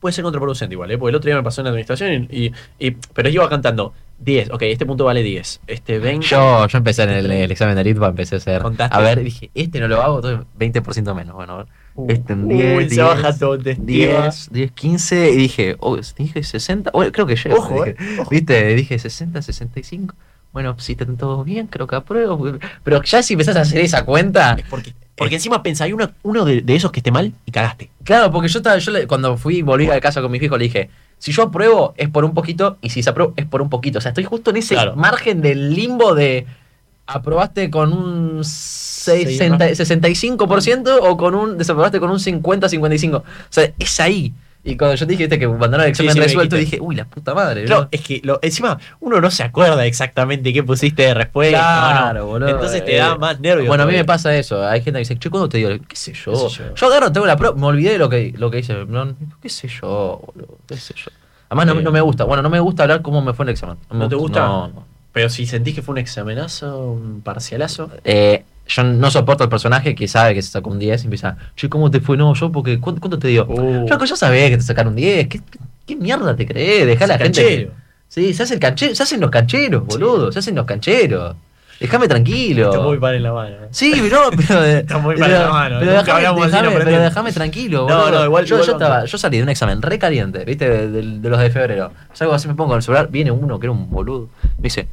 [0.01, 0.99] puede ser contraproducente igual, ¿eh?
[0.99, 3.93] porque el otro día me pasó en administración y, y- y- pero yo iba cantando
[4.19, 6.27] 10, ok, este punto vale 10, este 20.
[6.27, 8.61] Yo, yo empecé en el, el examen de Litva, empecé a hacer.
[8.63, 8.95] Contaste.
[8.97, 11.35] A ver, dije, este no lo hago, entonces 20% menos.
[11.35, 11.67] Bueno.
[11.95, 13.87] Uh, este en uy, 10, se 10, baja todo autoestima.
[13.87, 17.57] 10, 10, 15, y dije, oh, dije 60, bueno, creo que llego.
[17.57, 18.31] Ojo, dije, eh, ojo.
[18.31, 18.75] ¿Viste?
[18.75, 20.15] Dije 60, 65.
[20.53, 22.59] Bueno, si están todos bien, creo que apruebo.
[22.85, 26.11] Pero ya si empezás a hacer esa cuenta, Es Porque, porque encima pensá, hay uno,
[26.25, 27.91] uno de, de esos que esté mal y cagaste.
[28.05, 30.59] Claro, porque yo estaba, yo le- cuando fui y volví a casa con mis hijos
[30.59, 33.61] le dije, si yo apruebo es por un poquito y si se apruebo es por
[33.63, 33.99] un poquito.
[33.99, 34.97] O sea, estoy justo en ese Claro.
[34.97, 36.47] margen del limbo de
[37.07, 43.17] aprobaste con un 60 65% o con un desaprobaste con un 50-55.
[43.17, 44.33] O sea, es ahí.
[44.63, 46.95] Y cuando yo te dije que mandaron el Sí, examen sí, me resuelto, dije, uy,
[46.95, 47.65] la puta madre.
[47.65, 47.89] Claro, ¿no?
[47.91, 51.59] es que lo- encima uno no se acuerda exactamente qué pusiste de respuesta.
[51.59, 52.27] Claro, ¿no?
[52.27, 52.49] boludo.
[52.51, 53.69] Entonces te da Eh, más nervios.
[53.69, 54.63] Bueno, a mí me pasa eso.
[54.67, 55.71] Hay gente que dice, che, ¿cuándo te digo?
[55.89, 56.33] ¿Qué sé yo?
[56.33, 56.75] ¿Qué sé yo?
[56.75, 56.87] yo?
[56.89, 58.75] agarro, tengo la prueba, me olvidé de lo que, lo que hice.
[58.87, 60.59] No, ¿Qué sé yo, boludo?
[60.67, 61.11] ¿Qué sé yo?
[61.49, 61.83] Además, no, Eh.
[61.83, 62.25] no me gusta.
[62.25, 63.77] Bueno, no me gusta hablar cómo me fue el examen.
[63.91, 64.41] me ¿No te gusta?
[64.41, 64.85] No.
[65.13, 67.91] Pero si sentís que fue un examenazo, un parcialazo.
[68.05, 71.37] Eh, yo no soporto al personaje que sabe que se sacó un 10 y empieza,
[71.57, 72.17] che, ¿cómo te fue?
[72.17, 73.47] No, yo, porque, ¿cuánto, cuánto te dio?
[73.49, 73.87] Uh.
[73.87, 75.29] Flaco, yo sabía que te sacaron un 10.
[75.29, 75.41] ¿Qué,
[75.87, 76.87] qué mierda te crees?
[76.87, 77.43] Dejá a la gente.
[77.43, 77.73] canchero.
[78.09, 79.99] Sí, se, hace el canche- se hacen los cancheros, Sí.
[79.99, 80.33] boludo.
[80.33, 81.37] Se hacen los cancheros.
[81.79, 82.67] Déjame tranquilo.
[82.71, 83.55] Está muy par en la mano.
[83.57, 83.69] ¿eh?
[83.71, 87.99] Sí, pero, pero, Está muy pero, para la mano, pero nunca déjame, no tranquilo, No,
[88.03, 88.11] boludo.
[88.19, 90.69] no, igual- yo, igual yo, estaba, yo salí de un examen re caliente, ¿viste?
[90.69, 91.93] De, de- de los de febrero.
[92.13, 94.29] Salgo así, me pongo con el celular, viene uno que era un boludo.
[94.59, 94.89] Me dice,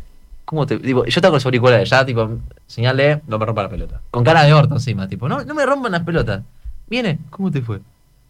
[0.48, 0.78] ¿cómo te...?
[0.78, 4.02] Digo, yo estaba con los auriculares, ya, tipo, señale No me rompa la pelota.
[4.10, 6.42] con cara de orto encima, tipo, no, no me rompan las pelotas.
[6.88, 7.82] Viene, ¿cómo te fue?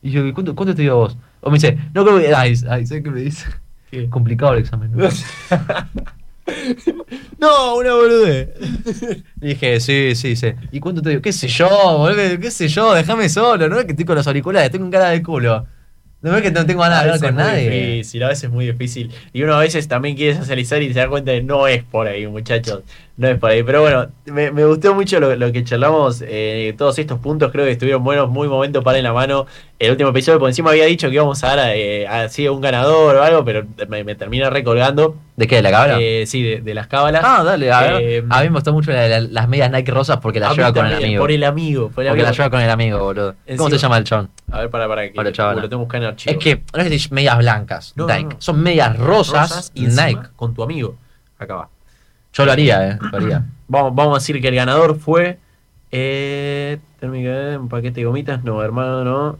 [0.02, 1.18] Y yo, ¿cuánto, cuánto te dio a vos?
[1.42, 2.34] O me dice, no creo que...
[2.34, 3.46] Ay, ay, ¿sabes qué me dice?
[4.10, 4.92] Complicado el examen.
[4.96, 5.08] ¿no?
[7.40, 8.50] no, una boludez.
[9.36, 10.54] Dije, sí, sí, sí.
[10.72, 11.22] ¿Y cuánto te digo?
[11.22, 12.40] ¿Qué sé yo, boludo?
[12.40, 12.96] ¿Qué sé yo?
[12.96, 13.70] Déjame solo.
[13.70, 15.68] No que estoy con los auriculares, con cara de culo.
[16.22, 17.70] No es que no tengo ganas de hablar con es muy nadie.
[17.70, 19.12] difícil, a veces es muy difícil.
[19.34, 22.08] Y uno a veces también quiere socializar y se da cuenta de no es por
[22.08, 22.84] ahí, muchachos.
[23.18, 23.64] No es por ahí.
[23.64, 26.24] Pero bueno, me, me gustó mucho lo, lo que charlamos.
[26.26, 29.48] eh, todos estos puntos creo que estuvieron buenos, muy momento para en la mano.
[29.80, 33.16] El último episodio, por encima había dicho que íbamos a dar eh, así un ganador
[33.16, 35.16] o algo, pero me, me termina recolgando.
[35.36, 35.56] ¿De qué?
[35.58, 35.98] ¿De la cabra?
[36.00, 37.24] Eh, sí, de, de las cábalas.
[37.26, 38.02] ah, dale, a ver.
[38.04, 40.72] eh, a mí me gustó mucho la- la- las medias Nike rosas porque las lleva
[40.72, 41.20] con el amigo.
[41.22, 41.90] Por el amigo.
[41.90, 42.26] Por el Porque amigo.
[42.28, 43.36] las lleva con el amigo, boludo.
[43.58, 44.30] ¿Cómo se llama el chon?
[44.52, 46.32] A ver, para, para que lo tengo que buscar en archivo.
[46.38, 48.24] Es que no es que te- medias blancas, No, Nike.
[48.26, 48.36] no.
[48.38, 50.22] Son medias rosas, Rosas y Nike.
[50.36, 50.96] con tu amigo.
[51.40, 51.70] Acá va.
[52.34, 53.00] Yo lo haría, eh.
[53.12, 53.46] Lo haría.
[53.70, 55.40] Vamos, vamos a decir que el ganador fue.
[55.92, 58.44] Eh, térmica, un paquete de gomitas.
[58.44, 59.38] No, hermano, no.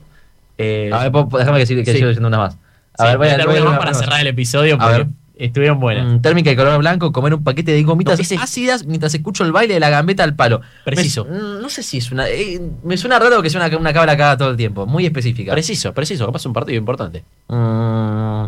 [0.58, 1.76] Eh, A ver, déjame que, Sí.
[1.84, 2.58] siga diciendo una más.
[2.98, 5.08] A sí, ver, voy a, voy a voy a- más para cerrar el episodio porque
[5.38, 6.06] estuvieron buenas.
[6.08, 9.52] Mm, térmica y color blanco, comer un paquete de gomitas No, ácidas mientras escucho el
[9.52, 10.62] baile de la gambeta al palo.
[10.84, 11.26] Preciso.
[11.26, 12.28] Me- mm, no sé si es una.
[12.28, 14.86] eh, me suena raro que sea una, una cabra cada todo el tiempo.
[14.88, 15.52] Muy específica.
[15.54, 16.26] Preciso, preciso.
[16.26, 17.24] Capaz un partido importante.
[17.48, 18.46] Mm,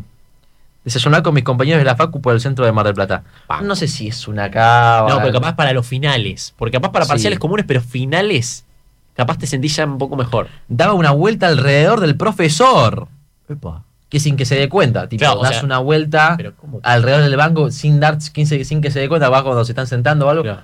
[0.84, 3.24] desayunar con mis compañeros de la Facu por el centro de Mar del Plata.
[3.64, 5.14] No sé si es una cabra.
[5.16, 6.54] No, pero capaz para los finales.
[6.58, 7.10] Porque capaz para Sí.
[7.10, 8.66] parciales comunes, pero finales.
[9.16, 10.48] Capaz te sentís ya un poco mejor.
[10.70, 13.08] Daba una vuelta alrededor del profesor.
[14.10, 15.08] Que sin que se dé cuenta.
[15.10, 16.38] Tipo, Claro, o das sea, una vuelta
[16.84, 19.30] alrededor del banco sin dar sin, se- sin que se dé cuenta.
[19.30, 20.44] Va cuando se están sentando o algo.
[20.44, 20.62] Claro.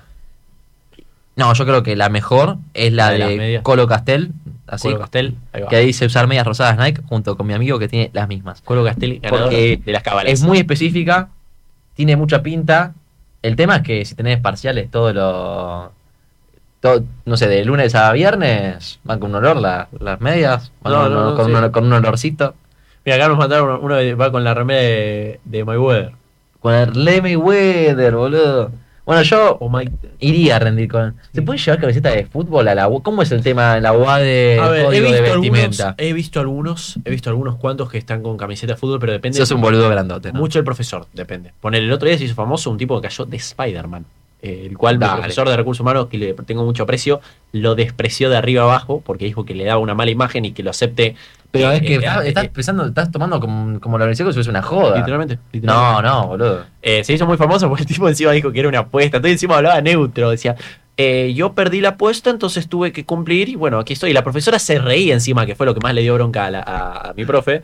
[1.36, 3.60] No, yo creo que la mejor es la, La de de.
[3.62, 4.32] Colo Castel.
[4.66, 4.88] Así.
[4.88, 5.34] Colo Castel.
[5.52, 5.68] Ahí va.
[5.68, 8.60] Que dice usar medias rosadas Nike junto con mi amigo que tiene las mismas.
[8.62, 10.32] Colo Castel, ganador Porque de las cábalas.
[10.32, 11.28] Es muy específica,
[11.94, 12.94] tiene mucha pinta.
[13.42, 15.92] El tema es que si tenés parciales todo lo.
[16.80, 20.92] todo- no sé, de lunes a viernes van con un olor la- las medias, van
[20.92, 21.52] No, con, no, un- no, con sí.
[21.52, 22.54] un, con un olorcito.
[23.04, 26.12] Mira, acá nos mandaron uno, uno que va con la remera de, de Mayweather.
[26.60, 28.72] Con el Lemmy Weather, boludo.
[29.06, 29.58] Bueno, yo
[30.18, 31.14] iría a rendir con.
[31.32, 33.02] ¿Se puede llevar camiseta de fútbol a la U?
[33.02, 35.52] ¿Cómo es el tema en la UA de A ver, he código de visto, algunos,
[35.52, 35.94] vestimenta?
[35.96, 39.38] he visto algunos, he visto algunos cuantos que están con camiseta de fútbol, pero depende
[39.38, 40.40] Sos un boludo grandote, ¿no?
[40.40, 41.52] mucho el profesor, depende.
[41.60, 44.04] Poner el otro día se hizo famoso un tipo que cayó de Spider-Man,
[44.42, 45.20] eh, el cual Dale.
[45.20, 47.20] profesor de recursos humanos, que le tengo mucho aprecio,
[47.52, 50.64] lo despreció de arriba abajo porque dijo que le daba una mala imagen y que
[50.64, 51.14] lo acepte.
[51.50, 54.22] Pero es que estás, eh, estás eh, pensando, estás tomando como, como la como si
[54.24, 54.96] fuese una joda.
[54.98, 56.02] literalmente, No, literalmente.
[56.08, 56.64] no, boludo.
[56.82, 59.18] Eh, se hizo muy famoso porque el tipo encima dijo que era una apuesta.
[59.20, 60.30] Todo encima hablaba neutro.
[60.30, 60.56] Decía,
[60.98, 63.48] eh, yo perdí la apuesta, entonces tuve que cumplir.
[63.48, 64.10] Y bueno, aquí estoy.
[64.10, 66.50] Y la profesora se reía encima, que fue lo que más le dio bronca a,
[66.50, 67.62] la- a- a mi profe.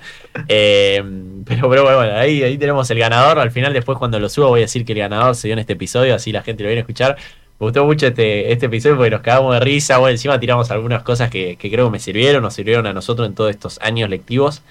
[0.48, 1.02] Eh,
[1.46, 3.38] pero, pero bueno, bueno, ahí, ahí tenemos el ganador.
[3.38, 5.58] Al final, después, cuando lo subo, voy a decir que el ganador se dio en
[5.60, 6.14] este episodio.
[6.14, 7.16] Así la gente lo viene a escuchar.
[7.62, 9.98] Me gustó mucho este, este episodio porque nos cagamos de risa.
[9.98, 13.28] Bueno, encima tiramos algunas cosas que, que creo que me sirvieron, nos sirvieron a nosotros
[13.28, 14.62] en todos estos años lectivos.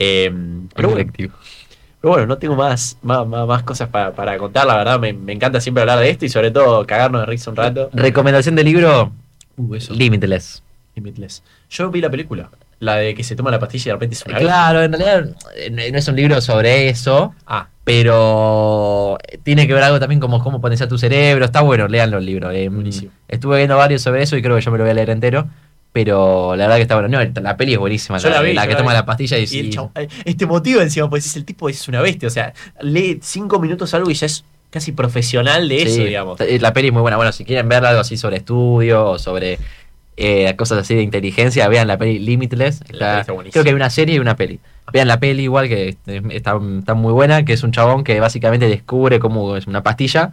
[0.00, 0.32] Eh,
[0.74, 1.32] pero bueno, Pero
[2.02, 5.32] bueno, no tengo más, más, más, más cosas para, para contar, la verdad, me, me
[5.32, 7.88] encanta siempre hablar de esto y sobre todo cagarnos de risa un rato.
[7.92, 9.12] Recomendación de libro,
[9.56, 9.94] Uh, eso.
[9.94, 10.60] Limitless.
[10.96, 11.44] Limitless.
[11.70, 14.26] Yo vi la película, la de que se toma la pastilla y de repente es
[14.26, 19.74] una Claro, en realidad eh, no es un libro sobre eso, Ah, pero tiene que
[19.74, 21.44] ver algo también como cómo potenciar tu cerebro.
[21.44, 22.50] Está bueno, leanlo el libro.
[22.50, 22.68] eh.
[22.68, 23.12] Buenísimo.
[23.28, 25.46] Estuve viendo varios sobre eso y creo que yo me lo voy a leer entero.
[25.92, 27.08] Pero la verdad que está bueno.
[27.22, 28.18] No, la peli es buenísima.
[28.18, 28.96] Yo la vi, yo que la toma vi.
[28.96, 32.00] la pastilla y, y el eh, este motivo encima, pues es el tipo es una
[32.00, 36.40] bestia, o sea, lee cinco minutos algo y ya es casi profesional de eso, digamos.
[36.40, 37.16] eh, La peli es muy buena.
[37.16, 39.60] Bueno, si quieren ver algo así sobre estudio o sobre
[40.16, 42.80] eh, cosas así de inteligencia, vean la peli Limitless.
[42.82, 44.60] Está- creo que hay una serie y una peli.
[44.92, 45.96] Vean la peli igual que
[46.30, 50.32] está, está muy buena, que es un chabón que básicamente descubre cómo es una pastilla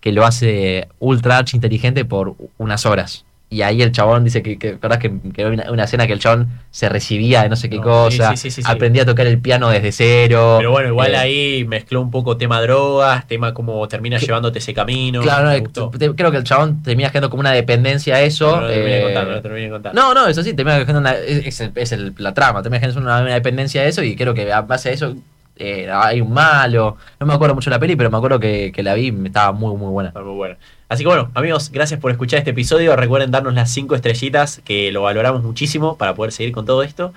[0.00, 3.24] que lo hace ultra inteligente por unas horas.
[3.50, 4.98] Y ahí el chabón dice que, que, ¿verdad?
[4.98, 7.82] que, que una, una escena que el chabón se recibía de no sé qué No,
[7.82, 10.56] cosa, sí, sí, sí, aprendía a tocar el piano desde cero.
[10.58, 14.58] Pero bueno, igual eh, ahí mezcló un poco tema drogas, tema cómo termina Que- llevándote
[14.58, 15.22] ese camino.
[15.22, 18.56] Claro, no, te- creo que el chabón termina generando como una dependencia a eso.
[18.56, 19.94] No, no eh, contar, no de contar.
[19.94, 22.80] No, no, eso sí, termina generando una, es, es el- es el- la trama, termina
[22.80, 25.16] generando una, una dependencia de eso y creo que a base de eso
[25.58, 26.96] eh, hay un malo.
[27.20, 29.26] No me acuerdo mucho de la peli, pero me acuerdo que, que la vi y
[29.26, 30.12] estaba muy, muy buena.
[30.14, 30.56] Muy bueno.
[30.88, 32.96] Así que bueno, amigos, gracias por escuchar este episodio.
[32.96, 37.12] Recuerden darnos las cinco estrellitas, que lo valoramos muchísimo para poder seguir con todo esto.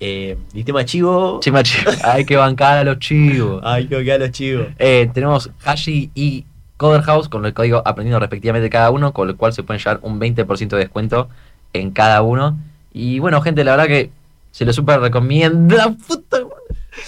[0.00, 1.40] Eh, y tema chivo.
[1.42, 3.60] Chima, chivo, hay que bancar a los chivos.
[3.64, 4.68] Ay, creo que a los chivos.
[4.78, 6.46] Eh, tenemos Hashi y
[6.78, 10.00] Coder House con el código aprendiendo respectivamente cada uno, con el cual se pueden llevar
[10.02, 11.28] un 20% de descuento
[11.74, 12.56] en cada uno.
[12.92, 14.10] Y bueno, gente, la verdad que
[14.50, 15.76] se lo super recomiendo.
[15.76, 16.38] La puta.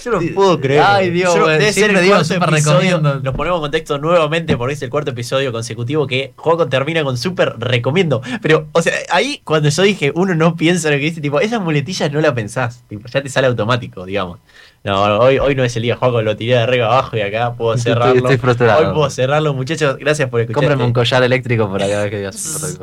[0.03, 0.81] Yo no puedo creer.
[0.85, 2.45] Ay, Dios, Yo- debe ser el digo episodio.
[2.45, 3.19] recomiendo.
[3.19, 7.17] Nos ponemos en contexto nuevamente porque es el cuarto episodio consecutivo que Juego termina con
[7.17, 8.21] súper recomiendo.
[8.41, 11.39] Pero, o sea, ahí cuando yo dije uno no piensa en lo que dice, tipo,
[11.39, 12.83] esas muletillas no la pensás.
[12.89, 14.39] Tipo, ya te sale automático, digamos.
[14.85, 17.53] No, hoy, hoy no es el día, Juego lo tiré de arriba abajo y acá
[17.53, 18.15] puedo cerrarlo.
[18.15, 18.87] estoy frustrado.
[18.89, 19.95] Hoy puedo cerrarlo, muchachos.
[19.97, 20.55] Gracias por escuchar.
[20.61, 22.35] Cómprame este- un collar eléctrico para cada vez que digas.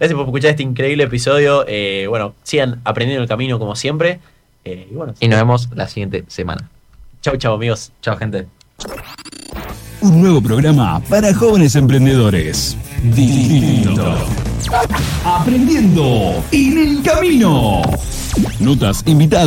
[0.00, 1.64] Gracias por escuchar este increíble episodio.
[1.68, 4.18] Eh, bueno, sigan aprendiendo el camino como siempre.
[4.66, 6.68] Eh, y bueno, Y nos vemos la siguiente semana.
[7.22, 7.92] chau, chau, amigos.
[8.02, 8.46] Chao, gente.
[10.00, 12.76] Un nuevo programa para jóvenes emprendedores.
[13.02, 14.16] Distinto.
[15.24, 17.82] Aprendiendo en el camino.
[18.58, 19.44] Notas, invitados.